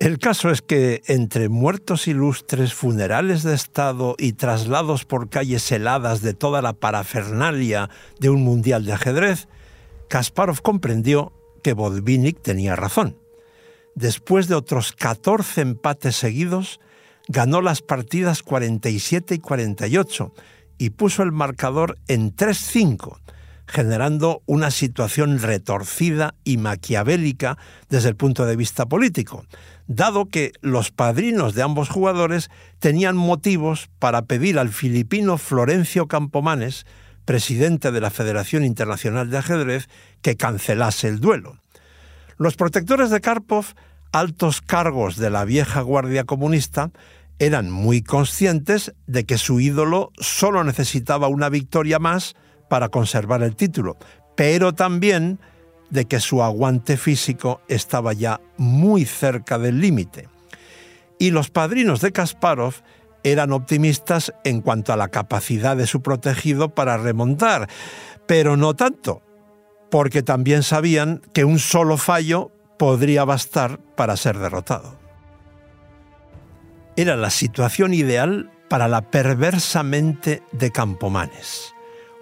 El 0.06 0.20
caso 0.20 0.52
es 0.52 0.62
que 0.62 1.02
entre 1.08 1.50
muertos 1.50 2.08
ilustres, 2.08 2.76
funerales 2.76 3.42
de 3.42 3.56
Estado 3.56 4.14
y 4.20 4.34
traslados 4.34 5.04
por 5.04 5.32
calles 5.32 5.72
heladas 5.72 6.22
de 6.22 6.36
toda 6.36 6.62
la 6.62 6.74
parafernalia 6.74 7.90
de 8.20 8.30
un 8.30 8.44
mundial 8.44 8.86
de 8.86 8.94
ajedrez, 8.94 9.48
Kasparov 10.08 10.62
comprendió 10.62 11.34
que 11.64 11.74
Botvinnik 11.74 12.40
tenía 12.40 12.76
razón. 12.76 13.18
Después 13.96 14.48
de 14.48 14.54
otros 14.54 14.92
14 14.92 15.62
empates 15.62 16.16
seguidos, 16.16 16.80
ganó 17.28 17.64
las 17.64 17.82
partidas 17.82 18.44
47 18.44 19.34
y 19.34 19.40
48 19.40 20.34
y 20.78 20.92
puso 20.92 21.24
el 21.24 21.32
marcador 21.32 21.98
en 22.08 22.36
3-5, 22.36 23.22
generando 23.68 24.42
una 24.46 24.72
situación 24.72 25.40
retorcida 25.40 26.36
y 26.44 26.58
maquiavélica 26.58 27.58
desde 27.90 28.10
el 28.10 28.16
punto 28.16 28.46
de 28.46 28.56
vista 28.56 28.86
político, 28.86 29.46
dado 29.88 30.26
que 30.26 30.52
los 30.62 30.92
padrinos 30.92 31.54
de 31.56 31.64
ambos 31.64 31.90
jugadores 31.90 32.50
tenían 32.80 33.18
motivos 33.18 33.90
para 34.00 34.24
pedir 34.24 34.60
al 34.60 34.70
filipino 34.70 35.38
Florencio 35.38 36.08
Campomanes, 36.08 36.86
presidente 37.26 37.92
de 37.92 38.02
la 38.02 38.12
Federación 38.12 38.64
Internacional 38.64 39.30
de 39.30 39.38
Ajedrez, 39.38 39.88
que 40.22 40.36
cancelase 40.36 41.08
el 41.08 41.20
duelo. 41.20 41.60
Los 42.38 42.56
protectores 42.56 43.10
de 43.10 43.22
Karpov, 43.22 43.66
altos 44.12 44.62
cargos 44.62 45.18
de 45.18 45.30
la 45.30 45.46
vieja 45.46 45.82
guardia 45.82 46.26
comunista, 46.26 46.92
eran 47.40 47.70
muy 47.70 48.02
conscientes 48.02 48.94
de 49.08 49.26
que 49.26 49.38
su 49.38 49.60
ídolo 49.60 50.12
solo 50.18 50.64
necesitaba 50.64 51.28
una 51.28 51.50
victoria 51.50 52.00
más 52.00 52.36
para 52.68 52.90
conservar 52.90 53.44
el 53.44 53.56
título, 53.56 53.98
pero 54.36 54.74
también 54.74 55.40
de 55.90 56.06
que 56.06 56.20
su 56.20 56.44
aguante 56.44 56.98
físico 56.98 57.62
estaba 57.68 58.14
ya 58.14 58.42
muy 58.58 59.06
cerca 59.06 59.58
del 59.58 59.80
límite. 59.80 60.28
Y 61.20 61.32
los 61.32 61.50
padrinos 61.50 62.02
de 62.02 62.12
Kasparov 62.12 62.76
eran 63.24 63.52
optimistas 63.54 64.34
en 64.44 64.62
cuanto 64.62 64.94
a 64.94 64.98
la 64.98 65.08
capacidad 65.08 65.76
de 65.76 65.88
su 65.88 66.02
protegido 66.02 66.70
para 66.70 66.98
remontar, 66.98 67.68
pero 68.28 68.58
no 68.58 68.76
tanto, 68.76 69.22
porque 69.90 70.22
también 70.22 70.64
sabían 70.64 71.22
que 71.34 71.46
un 71.46 71.60
solo 71.60 71.98
fallo 71.98 72.52
podría 72.78 73.24
bastar 73.24 73.80
para 73.96 74.18
ser 74.18 74.38
derrotado. 74.38 75.00
Era 76.98 77.16
la 77.16 77.30
situación 77.30 77.94
ideal 77.94 78.52
para 78.70 78.88
la 78.88 79.10
perversa 79.10 79.84
mente 79.84 80.44
de 80.52 80.72
Campomanes, 80.72 81.75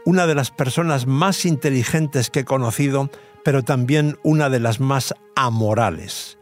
una 0.06 0.28
de 0.28 0.36
las 0.36 0.52
personas 0.52 1.08
más 1.08 1.46
inteligentes 1.46 2.30
que 2.30 2.42
he 2.42 2.46
conocido 2.46 3.10
pero 3.44 3.64
también 3.64 4.18
una 4.24 4.50
de 4.50 4.60
las 4.60 4.80
más 4.80 5.14
amorales. 5.36 6.38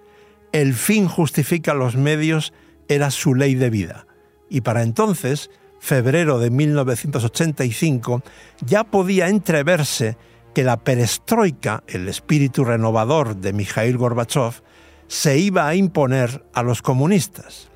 El 0.51 0.73
fin 0.73 1.07
justifica 1.07 1.73
los 1.73 1.95
medios 1.95 2.53
era 2.87 3.11
su 3.11 3.35
ley 3.35 3.55
de 3.55 3.69
vida. 3.69 4.05
Y 4.49 4.61
para 4.61 4.83
entonces, 4.83 5.49
febrero 5.79 6.39
de 6.39 6.51
1985, 6.51 8.21
ya 8.65 8.83
podía 8.83 9.29
entreverse 9.29 10.17
que 10.53 10.63
la 10.63 10.77
perestroika, 10.77 11.83
el 11.87 12.07
espíritu 12.09 12.65
renovador 12.65 13.37
de 13.37 13.53
Mikhail 13.53 13.97
Gorbachev, 13.97 14.61
se 15.07 15.37
iba 15.37 15.67
a 15.67 15.75
imponer 15.75 16.45
a 16.53 16.63
los 16.63 16.81
comunistas. 16.81 17.69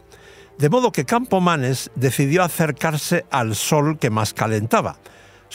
De 0.57 0.69
modo 0.69 0.91
que 0.91 1.05
Campomanes 1.05 1.91
decidió 1.95 2.43
acercarse 2.43 3.25
al 3.29 3.55
sol 3.55 3.97
que 3.97 4.09
más 4.09 4.33
calentaba, 4.33 4.99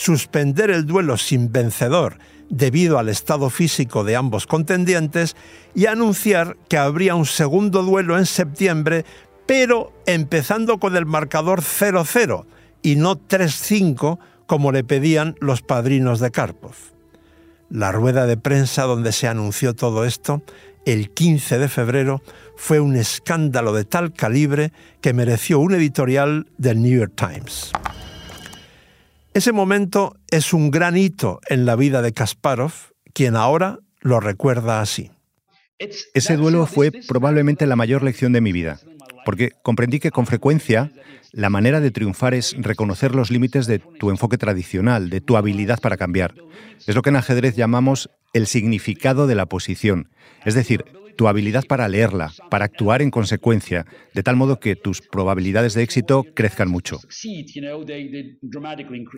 suspender 0.01 0.71
el 0.71 0.87
duelo 0.87 1.19
sin 1.19 1.53
vencedor 1.53 2.17
debido 2.49 2.99
al 2.99 3.11
estado 3.11 3.51
físico 3.51 4.03
de 4.03 4.17
ambos 4.17 4.47
contendientes 4.47 5.37
y 5.75 5.87
anunciar 5.87 6.57
que 6.71 6.79
habría 6.79 7.15
un 7.15 7.27
segundo 7.27 7.83
duelo 7.83 8.17
en 8.17 8.25
septiembre, 8.25 9.05
pero 9.45 9.93
empezando 10.07 10.79
con 10.79 10.97
el 10.97 11.05
marcador 11.05 11.61
0-0 11.61 12.47
y 12.81 12.97
no 12.97 13.17
3-5 13.17 14.19
como 14.47 14.73
le 14.73 14.85
pedían 14.85 15.37
los 15.39 15.61
padrinos 15.61 16.19
de 16.19 16.31
Karpov. 16.31 16.75
La 17.69 17.93
rueda 17.93 18.25
de 18.25 18.39
prensa 18.39 18.85
donde 18.85 19.13
se 19.13 19.29
anunció 19.29 19.75
todo 19.75 20.07
esto, 20.07 20.43
el 20.87 21.11
15 21.11 21.59
de 21.59 21.69
febrero, 21.69 22.23
fue 22.57 22.81
un 22.81 22.97
escándalo 22.97 23.75
de 23.75 23.85
tal 23.85 24.15
calibre 24.15 24.73
que 25.03 25.13
mereció 25.13 25.59
un 25.59 25.75
editorial 25.75 26.47
del 26.57 26.81
New 26.81 26.99
York 26.99 27.13
Times. 27.17 27.71
Ese 29.33 29.53
momento 29.53 30.17
es 30.31 30.53
un 30.53 30.73
gran 30.73 30.97
hito 30.97 31.41
en 31.49 31.65
la 31.65 31.77
vida 31.77 32.03
de 32.03 32.13
Kasparov, 32.13 32.73
quien 33.15 33.37
ahora 33.37 33.79
lo 34.01 34.19
recuerda 34.19 34.81
así. 34.81 35.13
Ese 35.79 36.37
duelo 36.37 36.67
fue 36.67 36.91
probablemente 37.07 37.67
la 37.67 37.77
mayor 37.77 38.03
lección 38.03 38.33
de 38.33 38.41
mi 38.41 38.51
vida, 38.51 38.81
porque 39.25 39.53
comprendí 39.63 40.01
que 40.01 40.11
con 40.11 40.27
frecuencia 40.27 40.91
la 41.33 41.49
manera 41.49 41.81
de 41.81 41.93
triunfar 41.93 42.35
es 42.35 42.57
reconocer 42.59 43.15
los 43.15 43.31
límites 43.31 43.67
de 43.67 43.79
tu 43.79 44.11
enfoque 44.11 44.37
tradicional, 44.37 45.11
de 45.11 45.21
tu 45.21 45.37
habilidad 45.37 45.79
para 45.81 45.97
cambiar. 45.97 46.35
Es 46.87 46.95
lo 46.97 47.03
que 47.03 47.11
en 47.11 47.17
ajedrez 47.17 47.55
llamamos 47.55 48.11
el 48.33 48.47
significado 48.47 49.27
de 49.27 49.35
la 49.35 49.47
posición, 49.47 50.09
es 50.45 50.55
decir, 50.55 50.85
tu 51.17 51.29
habilidad 51.29 51.65
para 51.67 51.87
leerla, 51.89 52.33
para 52.49 52.65
actuar 52.65 53.03
en 53.03 53.11
consecuencia, 53.11 53.85
de 54.15 54.23
tal 54.23 54.37
modo 54.37 54.59
que 54.59 54.75
tus 54.75 55.03
probabilidades 55.03 55.75
de 55.75 55.83
éxito 55.83 56.25
crezcan 56.35 56.71
mucho. 56.71 56.99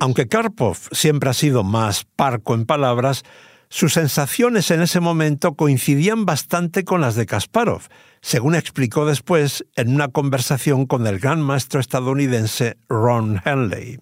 Aunque 0.01 0.27
Karpov 0.27 0.77
siempre 0.91 1.31
ha 1.31 1.33
sido 1.33 1.63
más 1.63 2.05
parco 2.05 2.55
en 2.55 2.67
palabras, 2.67 3.23
sus 3.69 3.93
sensaciones 3.93 4.71
en 4.71 4.83
ese 4.83 5.01
momento 5.01 5.55
coincidían 5.55 6.27
bastante 6.27 6.85
con 6.85 7.01
las 7.01 7.15
de 7.15 7.25
Kasparov, 7.25 7.83
según 8.21 8.55
explicó 8.55 9.07
después 9.07 9.65
en 9.77 9.95
una 9.95 10.09
conversación 10.09 10.87
con 10.87 11.07
el 11.07 11.21
gran 11.21 11.41
maestro 11.41 11.79
estadounidense 11.81 12.77
Ron 12.89 13.41
Henley. 13.45 13.99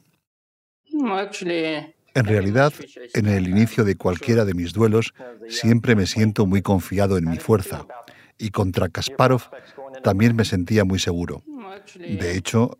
En 2.14 2.24
realidad, 2.24 2.72
en 3.14 3.26
el 3.26 3.48
inicio 3.48 3.84
de 3.84 3.96
cualquiera 3.96 4.44
de 4.44 4.54
mis 4.54 4.72
duelos, 4.72 5.14
siempre 5.48 5.94
me 5.94 6.06
siento 6.06 6.46
muy 6.46 6.62
confiado 6.62 7.16
en 7.18 7.28
mi 7.28 7.38
fuerza. 7.38 7.86
Y 8.38 8.50
contra 8.50 8.88
Kasparov 8.88 9.42
también 10.02 10.34
me 10.34 10.44
sentía 10.44 10.84
muy 10.84 10.98
seguro. 10.98 11.42
De 11.96 12.36
hecho, 12.36 12.76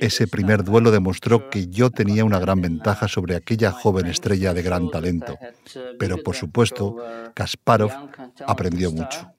ese 0.00 0.26
primer 0.26 0.64
duelo 0.64 0.90
demostró 0.90 1.50
que 1.50 1.66
yo 1.68 1.90
tenía 1.90 2.24
una 2.24 2.38
gran 2.38 2.60
ventaja 2.60 3.08
sobre 3.08 3.36
aquella 3.36 3.72
joven 3.72 4.06
estrella 4.06 4.54
de 4.54 4.62
gran 4.62 4.90
talento. 4.90 5.38
Pero, 5.98 6.18
por 6.22 6.36
supuesto, 6.36 6.96
Kasparov 7.34 7.90
aprendió 8.46 8.90
mucho. 8.92 9.32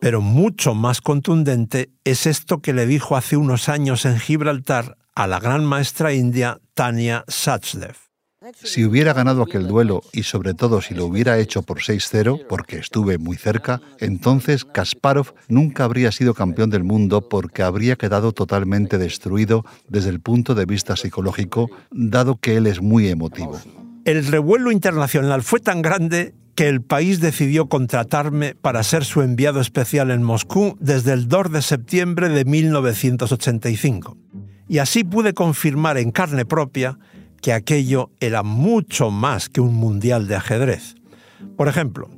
Pero 0.00 0.20
mucho 0.20 0.74
más 0.74 1.00
contundente 1.00 1.90
es 2.04 2.26
esto 2.26 2.60
que 2.60 2.72
le 2.72 2.86
dijo 2.86 3.16
hace 3.16 3.36
unos 3.36 3.68
años 3.68 4.04
en 4.04 4.18
Gibraltar 4.18 4.96
a 5.16 5.26
la 5.26 5.40
gran 5.40 5.64
maestra 5.64 6.12
india 6.12 6.60
Tania 6.74 7.24
Sachdev. 7.26 7.96
Si 8.62 8.84
hubiera 8.84 9.14
ganado 9.14 9.42
aquel 9.42 9.66
duelo 9.66 10.02
y 10.12 10.22
sobre 10.22 10.52
todo 10.52 10.80
si 10.82 10.94
lo 10.94 11.06
hubiera 11.06 11.38
hecho 11.38 11.62
por 11.62 11.78
6-0, 11.78 12.46
porque 12.46 12.76
estuve 12.76 13.18
muy 13.18 13.36
cerca, 13.36 13.80
entonces 13.98 14.64
Kasparov 14.64 15.32
nunca 15.48 15.84
habría 15.84 16.12
sido 16.12 16.34
campeón 16.34 16.70
del 16.70 16.84
mundo 16.84 17.28
porque 17.28 17.62
habría 17.62 17.96
quedado 17.96 18.32
totalmente 18.32 18.98
destruido 18.98 19.64
desde 19.88 20.10
el 20.10 20.20
punto 20.20 20.54
de 20.54 20.66
vista 20.66 20.96
psicológico, 20.96 21.70
dado 21.90 22.36
que 22.36 22.56
él 22.58 22.66
es 22.66 22.80
muy 22.82 23.08
emotivo. 23.08 23.58
El 24.04 24.24
revuelo 24.26 24.70
internacional 24.70 25.42
fue 25.42 25.58
tan 25.58 25.80
grande 25.82 26.34
que 26.54 26.68
el 26.68 26.82
país 26.82 27.20
decidió 27.20 27.68
contratarme 27.68 28.54
para 28.54 28.82
ser 28.82 29.04
su 29.04 29.22
enviado 29.22 29.60
especial 29.60 30.10
en 30.10 30.22
Moscú 30.22 30.76
desde 30.78 31.14
el 31.14 31.26
2 31.26 31.52
de 31.52 31.62
septiembre 31.62 32.28
de 32.28 32.44
1985. 32.44 34.16
Y 34.68 34.78
así 34.78 35.04
pude 35.04 35.34
confirmar 35.34 35.98
en 35.98 36.10
carne 36.10 36.44
propia 36.44 36.98
que 37.40 37.52
aquello 37.52 38.10
era 38.20 38.42
mucho 38.42 39.10
más 39.10 39.48
que 39.48 39.60
un 39.60 39.74
mundial 39.74 40.26
de 40.26 40.36
ajedrez. 40.36 40.96
Por 41.56 41.68
ejemplo, 41.68 42.10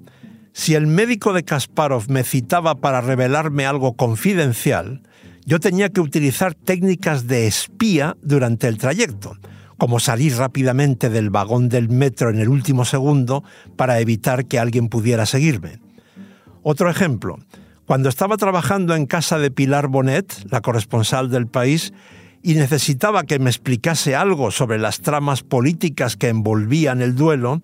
si 0.52 0.74
el 0.74 0.86
médico 0.86 1.32
de 1.32 1.44
Kasparov 1.44 2.10
me 2.10 2.24
citaba 2.24 2.74
para 2.76 3.00
revelarme 3.00 3.66
algo 3.66 3.94
confidencial, 3.94 5.02
yo 5.44 5.60
tenía 5.60 5.88
que 5.90 6.00
utilizar 6.00 6.54
técnicas 6.54 7.26
de 7.26 7.46
espía 7.46 8.16
durante 8.22 8.68
el 8.68 8.78
trayecto, 8.78 9.36
como 9.76 10.00
salir 10.00 10.36
rápidamente 10.36 11.10
del 11.10 11.30
vagón 11.30 11.68
del 11.68 11.88
metro 11.88 12.30
en 12.30 12.40
el 12.40 12.48
último 12.48 12.84
segundo 12.84 13.44
para 13.76 14.00
evitar 14.00 14.46
que 14.46 14.58
alguien 14.58 14.88
pudiera 14.88 15.26
seguirme. 15.26 15.78
Otro 16.62 16.90
ejemplo, 16.90 17.38
cuando 17.86 18.08
estaba 18.08 18.36
trabajando 18.36 18.94
en 18.94 19.06
casa 19.06 19.38
de 19.38 19.50
Pilar 19.50 19.88
Bonet, 19.88 20.44
la 20.50 20.60
corresponsal 20.60 21.30
del 21.30 21.46
país, 21.46 21.94
y 22.42 22.54
necesitaba 22.54 23.24
que 23.24 23.38
me 23.38 23.50
explicase 23.50 24.14
algo 24.14 24.50
sobre 24.50 24.78
las 24.78 25.00
tramas 25.00 25.42
políticas 25.42 26.16
que 26.16 26.28
envolvían 26.28 27.02
el 27.02 27.14
duelo, 27.14 27.62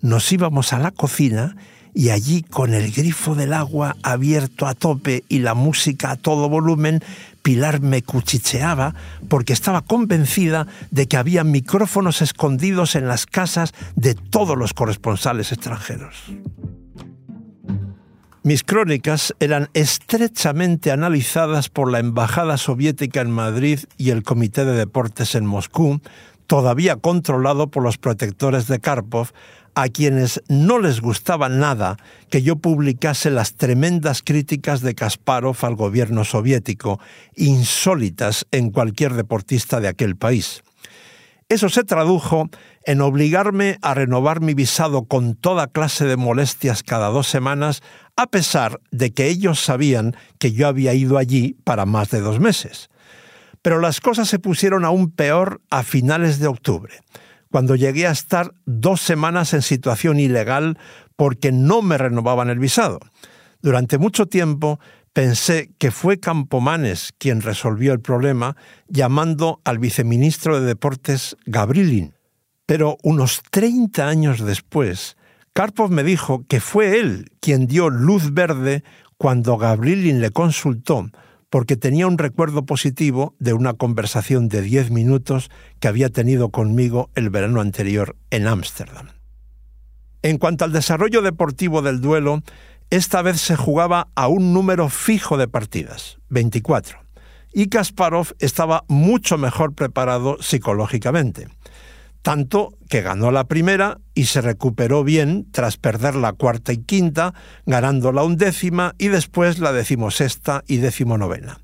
nos 0.00 0.30
íbamos 0.32 0.72
a 0.72 0.78
la 0.78 0.90
cocina 0.90 1.56
y 1.94 2.10
allí 2.10 2.42
con 2.42 2.74
el 2.74 2.92
grifo 2.92 3.34
del 3.34 3.54
agua 3.54 3.96
abierto 4.02 4.66
a 4.66 4.74
tope 4.74 5.24
y 5.30 5.38
la 5.38 5.54
música 5.54 6.10
a 6.10 6.16
todo 6.16 6.48
volumen, 6.48 7.02
Pilar 7.42 7.80
me 7.80 8.02
cuchicheaba 8.02 8.94
porque 9.28 9.52
estaba 9.52 9.80
convencida 9.80 10.66
de 10.90 11.06
que 11.06 11.16
había 11.16 11.44
micrófonos 11.44 12.20
escondidos 12.20 12.96
en 12.96 13.08
las 13.08 13.24
casas 13.24 13.72
de 13.94 14.14
todos 14.14 14.58
los 14.58 14.74
corresponsales 14.74 15.52
extranjeros. 15.52 16.16
Mis 18.46 18.62
crónicas 18.62 19.34
eran 19.40 19.70
estrechamente 19.74 20.92
analizadas 20.92 21.68
por 21.68 21.90
la 21.90 21.98
Embajada 21.98 22.58
Soviética 22.58 23.20
en 23.20 23.32
Madrid 23.32 23.80
y 23.98 24.10
el 24.10 24.22
Comité 24.22 24.64
de 24.64 24.74
Deportes 24.74 25.34
en 25.34 25.44
Moscú, 25.44 26.00
todavía 26.46 26.94
controlado 26.94 27.72
por 27.72 27.82
los 27.82 27.98
protectores 27.98 28.68
de 28.68 28.78
Karpov, 28.78 29.32
a 29.74 29.88
quienes 29.88 30.44
no 30.48 30.78
les 30.78 31.00
gustaba 31.00 31.48
nada 31.48 31.96
que 32.30 32.42
yo 32.42 32.54
publicase 32.54 33.32
las 33.32 33.54
tremendas 33.54 34.22
críticas 34.22 34.80
de 34.80 34.94
Kasparov 34.94 35.56
al 35.62 35.74
gobierno 35.74 36.24
soviético, 36.24 37.00
insólitas 37.34 38.46
en 38.52 38.70
cualquier 38.70 39.14
deportista 39.14 39.80
de 39.80 39.88
aquel 39.88 40.14
país. 40.14 40.62
Eso 41.48 41.68
se 41.68 41.84
tradujo 41.84 42.48
en 42.84 43.00
obligarme 43.00 43.78
a 43.80 43.94
renovar 43.94 44.40
mi 44.40 44.52
visado 44.52 45.04
con 45.04 45.36
toda 45.36 45.68
clase 45.68 46.04
de 46.04 46.16
molestias 46.16 46.82
cada 46.82 47.08
dos 47.08 47.28
semanas, 47.28 47.82
a 48.16 48.26
pesar 48.26 48.80
de 48.90 49.14
que 49.14 49.28
ellos 49.28 49.60
sabían 49.60 50.16
que 50.40 50.50
yo 50.50 50.66
había 50.66 50.92
ido 50.92 51.18
allí 51.18 51.56
para 51.62 51.86
más 51.86 52.10
de 52.10 52.20
dos 52.20 52.40
meses. 52.40 52.90
Pero 53.62 53.78
las 53.78 54.00
cosas 54.00 54.28
se 54.28 54.40
pusieron 54.40 54.84
aún 54.84 55.12
peor 55.12 55.60
a 55.70 55.84
finales 55.84 56.40
de 56.40 56.48
octubre 56.48 56.94
cuando 57.50 57.76
llegué 57.76 58.08
a 58.08 58.10
estar 58.10 58.52
dos 58.64 59.00
semanas 59.00 59.54
en 59.54 59.62
situación 59.62 60.18
ilegal 60.18 60.78
porque 61.14 61.52
no 61.52 61.80
me 61.80 61.96
renovaban 61.96 62.50
el 62.50 62.58
visado. 62.58 62.98
Durante 63.62 63.98
mucho 63.98 64.26
tiempo 64.26 64.80
pensé 65.16 65.70
que 65.78 65.90
fue 65.90 66.20
Campomanes 66.20 67.14
quien 67.16 67.40
resolvió 67.40 67.94
el 67.94 68.00
problema 68.00 68.54
llamando 68.86 69.62
al 69.64 69.78
viceministro 69.78 70.60
de 70.60 70.66
Deportes 70.66 71.38
Gabrilin. 71.46 72.12
Pero 72.66 72.98
unos 73.02 73.40
30 73.50 74.06
años 74.06 74.44
después, 74.44 75.16
Karpov 75.54 75.90
me 75.90 76.04
dijo 76.04 76.44
que 76.46 76.60
fue 76.60 77.00
él 77.00 77.30
quien 77.40 77.66
dio 77.66 77.88
luz 77.88 78.34
verde 78.34 78.84
cuando 79.16 79.56
Gabrilin 79.56 80.20
le 80.20 80.32
consultó 80.32 81.06
porque 81.48 81.78
tenía 81.78 82.06
un 82.06 82.18
recuerdo 82.18 82.66
positivo 82.66 83.34
de 83.38 83.54
una 83.54 83.72
conversación 83.72 84.48
de 84.48 84.60
diez 84.60 84.90
minutos 84.90 85.50
que 85.80 85.88
había 85.88 86.10
tenido 86.10 86.50
conmigo 86.50 87.08
el 87.14 87.30
verano 87.30 87.62
anterior 87.62 88.16
en 88.28 88.46
Ámsterdam. 88.46 89.16
En 90.20 90.36
cuanto 90.36 90.66
al 90.66 90.72
desarrollo 90.72 91.22
deportivo 91.22 91.80
del 91.80 92.02
duelo, 92.02 92.42
esta 92.90 93.22
vez 93.22 93.40
se 93.40 93.56
jugaba 93.56 94.08
a 94.14 94.28
un 94.28 94.52
número 94.52 94.88
fijo 94.88 95.36
de 95.36 95.48
partidas, 95.48 96.18
24, 96.28 96.98
y 97.52 97.68
Kasparov 97.68 98.34
estaba 98.38 98.84
mucho 98.88 99.38
mejor 99.38 99.74
preparado 99.74 100.36
psicológicamente 100.40 101.48
tanto 102.26 102.76
que 102.88 103.02
ganó 103.02 103.30
la 103.30 103.44
primera 103.44 103.98
y 104.12 104.24
se 104.24 104.40
recuperó 104.40 105.04
bien 105.04 105.46
tras 105.52 105.76
perder 105.76 106.16
la 106.16 106.32
cuarta 106.32 106.72
y 106.72 106.78
quinta, 106.78 107.34
ganando 107.66 108.10
la 108.10 108.24
undécima 108.24 108.96
y 108.98 109.06
después 109.06 109.60
la 109.60 109.72
decimosexta 109.72 110.64
y 110.66 110.78
decimonovena. 110.78 111.60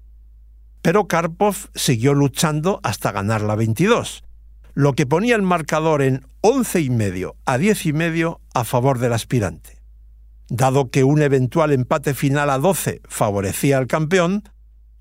Pero 0.80 1.08
Karpov 1.08 1.56
siguió 1.74 2.14
luchando 2.14 2.78
hasta 2.84 3.10
ganar 3.10 3.40
la 3.40 3.56
22, 3.56 4.22
lo 4.74 4.92
que 4.92 5.04
ponía 5.04 5.34
el 5.34 5.42
marcador 5.42 6.00
en 6.00 6.24
once 6.42 6.80
y 6.80 6.90
medio 6.90 7.34
a 7.44 7.58
diez 7.58 7.84
y 7.84 7.92
medio 7.92 8.40
a 8.54 8.62
favor 8.62 9.00
del 9.00 9.14
aspirante. 9.14 9.81
Dado 10.54 10.90
que 10.90 11.02
un 11.02 11.22
eventual 11.22 11.72
empate 11.72 12.12
final 12.12 12.50
a 12.50 12.58
12 12.58 13.00
favorecía 13.08 13.78
al 13.78 13.86
campeón, 13.86 14.42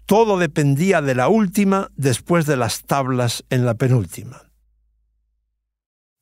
todo 0.06 0.38
dependía 0.38 1.02
de 1.02 1.14
la 1.14 1.28
última 1.28 1.90
después 1.98 2.46
de 2.46 2.56
las 2.56 2.84
tablas 2.84 3.44
en 3.50 3.66
la 3.66 3.74
penúltima. 3.74 4.50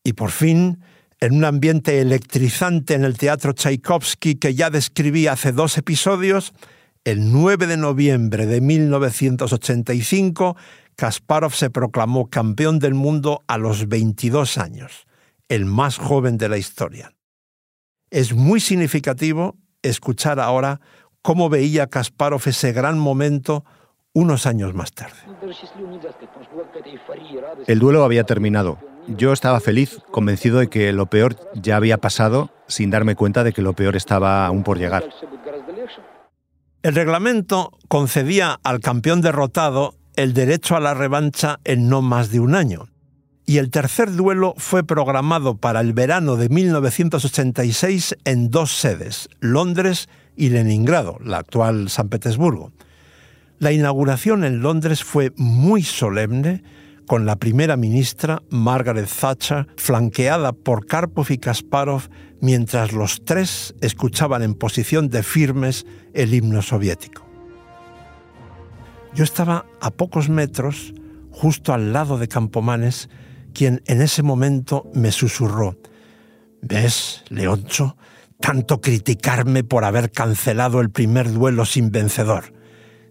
Y 0.04 0.14
por 0.14 0.32
fin, 0.32 0.84
en 1.20 1.36
un 1.36 1.46
ambiente 1.46 2.02
electrizante 2.02 2.96
en 2.96 3.04
el 3.04 3.20
Teatro 3.20 3.54
Tchaikovsky 3.54 4.34
que 4.34 4.56
ya 4.56 4.72
describí 4.72 5.28
hace 5.28 5.52
dos 5.52 5.78
episodios, 5.78 6.52
el 7.04 7.32
9 7.32 7.68
de 7.68 7.78
noviembre 7.78 8.48
de 8.48 8.62
1985, 8.62 10.58
Kasparov 10.96 11.54
se 11.54 11.70
proclamó 11.70 12.32
campeón 12.32 12.80
del 12.80 12.96
mundo 12.96 13.44
a 13.46 13.60
los 13.60 13.88
22 13.88 14.58
años, 14.58 15.06
el 15.50 15.66
más 15.66 16.00
joven 16.00 16.40
de 16.40 16.50
la 16.50 16.58
historia. 16.58 17.14
Es 18.12 18.34
muy 18.34 18.60
significativo 18.60 19.56
escuchar 19.82 20.40
ahora 20.40 20.82
cómo 21.22 21.50
veía 21.50 21.88
Kasparov 21.88 22.42
ese 22.46 22.72
gran 22.72 23.00
momento 23.00 23.66
unos 24.14 24.46
años 24.46 24.74
más 24.74 24.92
tarde. 24.94 25.18
El 27.68 27.80
duelo 27.80 28.04
había 28.04 28.24
terminado 28.24 28.80
yo 29.18 29.34
estaba 29.34 29.60
feliz, 29.60 30.00
convencido 30.12 30.60
de 30.60 30.68
que 30.68 30.92
lo 30.92 31.08
peor 31.08 31.36
ya 31.56 31.78
había 31.78 31.98
pasado, 31.98 32.52
sin 32.68 32.92
darme 32.92 33.16
cuenta 33.16 33.44
de 33.44 33.54
que 33.54 33.62
lo 33.62 33.74
peor 33.74 33.96
estaba 33.96 34.46
aún 34.46 34.64
por 34.64 34.78
llegar. 34.78 35.10
El 36.84 36.96
reglamento 36.96 37.72
concedía 37.88 38.60
al 38.64 38.80
campeón 38.80 39.22
derrotado 39.22 39.96
el 40.16 40.34
derecho 40.34 40.76
a 40.76 40.80
la 40.80 40.94
revancha 40.94 41.60
en 41.64 41.90
no 41.90 42.02
más 42.02 42.32
de 42.32 42.40
un 42.40 42.56
año. 42.56 42.89
Y 43.50 43.58
el 43.58 43.72
tercer 43.72 44.16
duelo 44.16 44.54
fue 44.58 44.84
programado 44.84 45.58
para 45.58 45.82
el 45.82 45.94
verano 45.94 46.36
de 46.36 46.50
1986 46.50 48.16
en 48.24 48.52
dos 48.52 48.72
sedes, 48.74 49.28
Londres 49.40 50.08
y 50.36 50.50
Leningrado, 50.50 51.18
la 51.26 51.40
actual 51.40 51.90
San 51.90 52.10
Petersburgo. 52.10 52.72
La 53.58 53.72
inauguración 53.72 54.44
en 54.44 54.62
Londres 54.62 55.04
fue 55.04 55.34
muy 55.36 55.82
solemne, 55.82 56.62
con 57.08 57.26
la 57.26 57.38
primera 57.38 57.76
ministra 57.76 58.44
Margaret 58.52 59.10
Thatcher 59.10 59.66
flanqueada 59.78 60.54
por 60.54 60.86
Karpov 60.86 61.32
y 61.32 61.40
Kasparov 61.40 62.04
mientras 62.42 62.94
los 62.94 63.26
tres 63.26 63.74
escuchaban 63.82 64.44
en 64.44 64.54
posición 64.54 65.10
de 65.10 65.24
firmes 65.24 65.88
el 66.14 66.36
himno 66.36 66.62
soviético. 66.62 67.26
Yo 69.16 69.24
estaba 69.24 69.66
a 69.82 69.90
pocos 69.90 70.30
metros, 70.30 70.94
justo 71.32 71.74
al 71.74 71.94
lado 71.94 72.20
de 72.20 72.28
Campomanes, 72.28 73.10
quien 73.54 73.82
en 73.86 74.02
ese 74.02 74.24
momento 74.24 74.90
me 74.94 75.12
susurró, 75.12 75.78
¿ves, 76.62 77.24
Leoncho? 77.30 77.98
Tanto 78.40 78.80
criticarme 78.80 79.64
por 79.64 79.84
haber 79.84 80.12
cancelado 80.12 80.80
el 80.82 80.90
primer 80.90 81.32
duelo 81.32 81.66
sin 81.66 81.92
vencedor. 81.92 82.54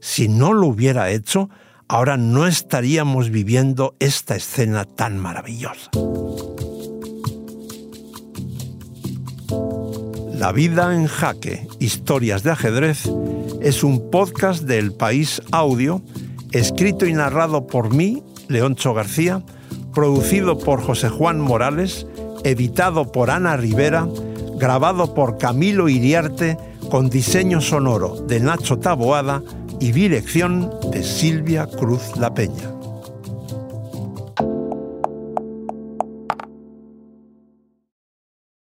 Si 0.00 0.28
no 0.28 0.52
lo 0.52 0.66
hubiera 0.68 1.10
hecho, 1.10 1.50
ahora 1.88 2.16
no 2.16 2.46
estaríamos 2.46 3.30
viviendo 3.30 3.94
esta 3.98 4.36
escena 4.36 4.84
tan 4.84 5.18
maravillosa. 5.18 5.90
La 10.34 10.52
vida 10.52 10.94
en 10.94 11.08
jaque, 11.08 11.66
historias 11.80 12.44
de 12.44 12.52
ajedrez, 12.52 13.10
es 13.60 13.82
un 13.82 14.08
podcast 14.10 14.62
del 14.62 14.92
País 14.92 15.42
Audio, 15.50 16.00
escrito 16.52 17.06
y 17.06 17.12
narrado 17.12 17.66
por 17.66 17.92
mí, 17.92 18.22
Leoncho 18.46 18.94
García, 18.94 19.42
producido 19.98 20.56
por 20.56 20.80
José 20.80 21.08
Juan 21.08 21.40
Morales, 21.40 22.06
editado 22.44 23.10
por 23.10 23.32
Ana 23.32 23.56
Rivera, 23.56 24.06
grabado 24.54 25.12
por 25.12 25.38
Camilo 25.38 25.88
Iriarte, 25.88 26.56
con 26.88 27.10
diseño 27.10 27.60
sonoro 27.60 28.14
de 28.14 28.38
Nacho 28.38 28.78
Taboada 28.78 29.42
y 29.80 29.90
dirección 29.90 30.70
de 30.92 31.02
Silvia 31.02 31.66
Cruz 31.66 32.16
La 32.16 32.32
Peña. 32.32 32.77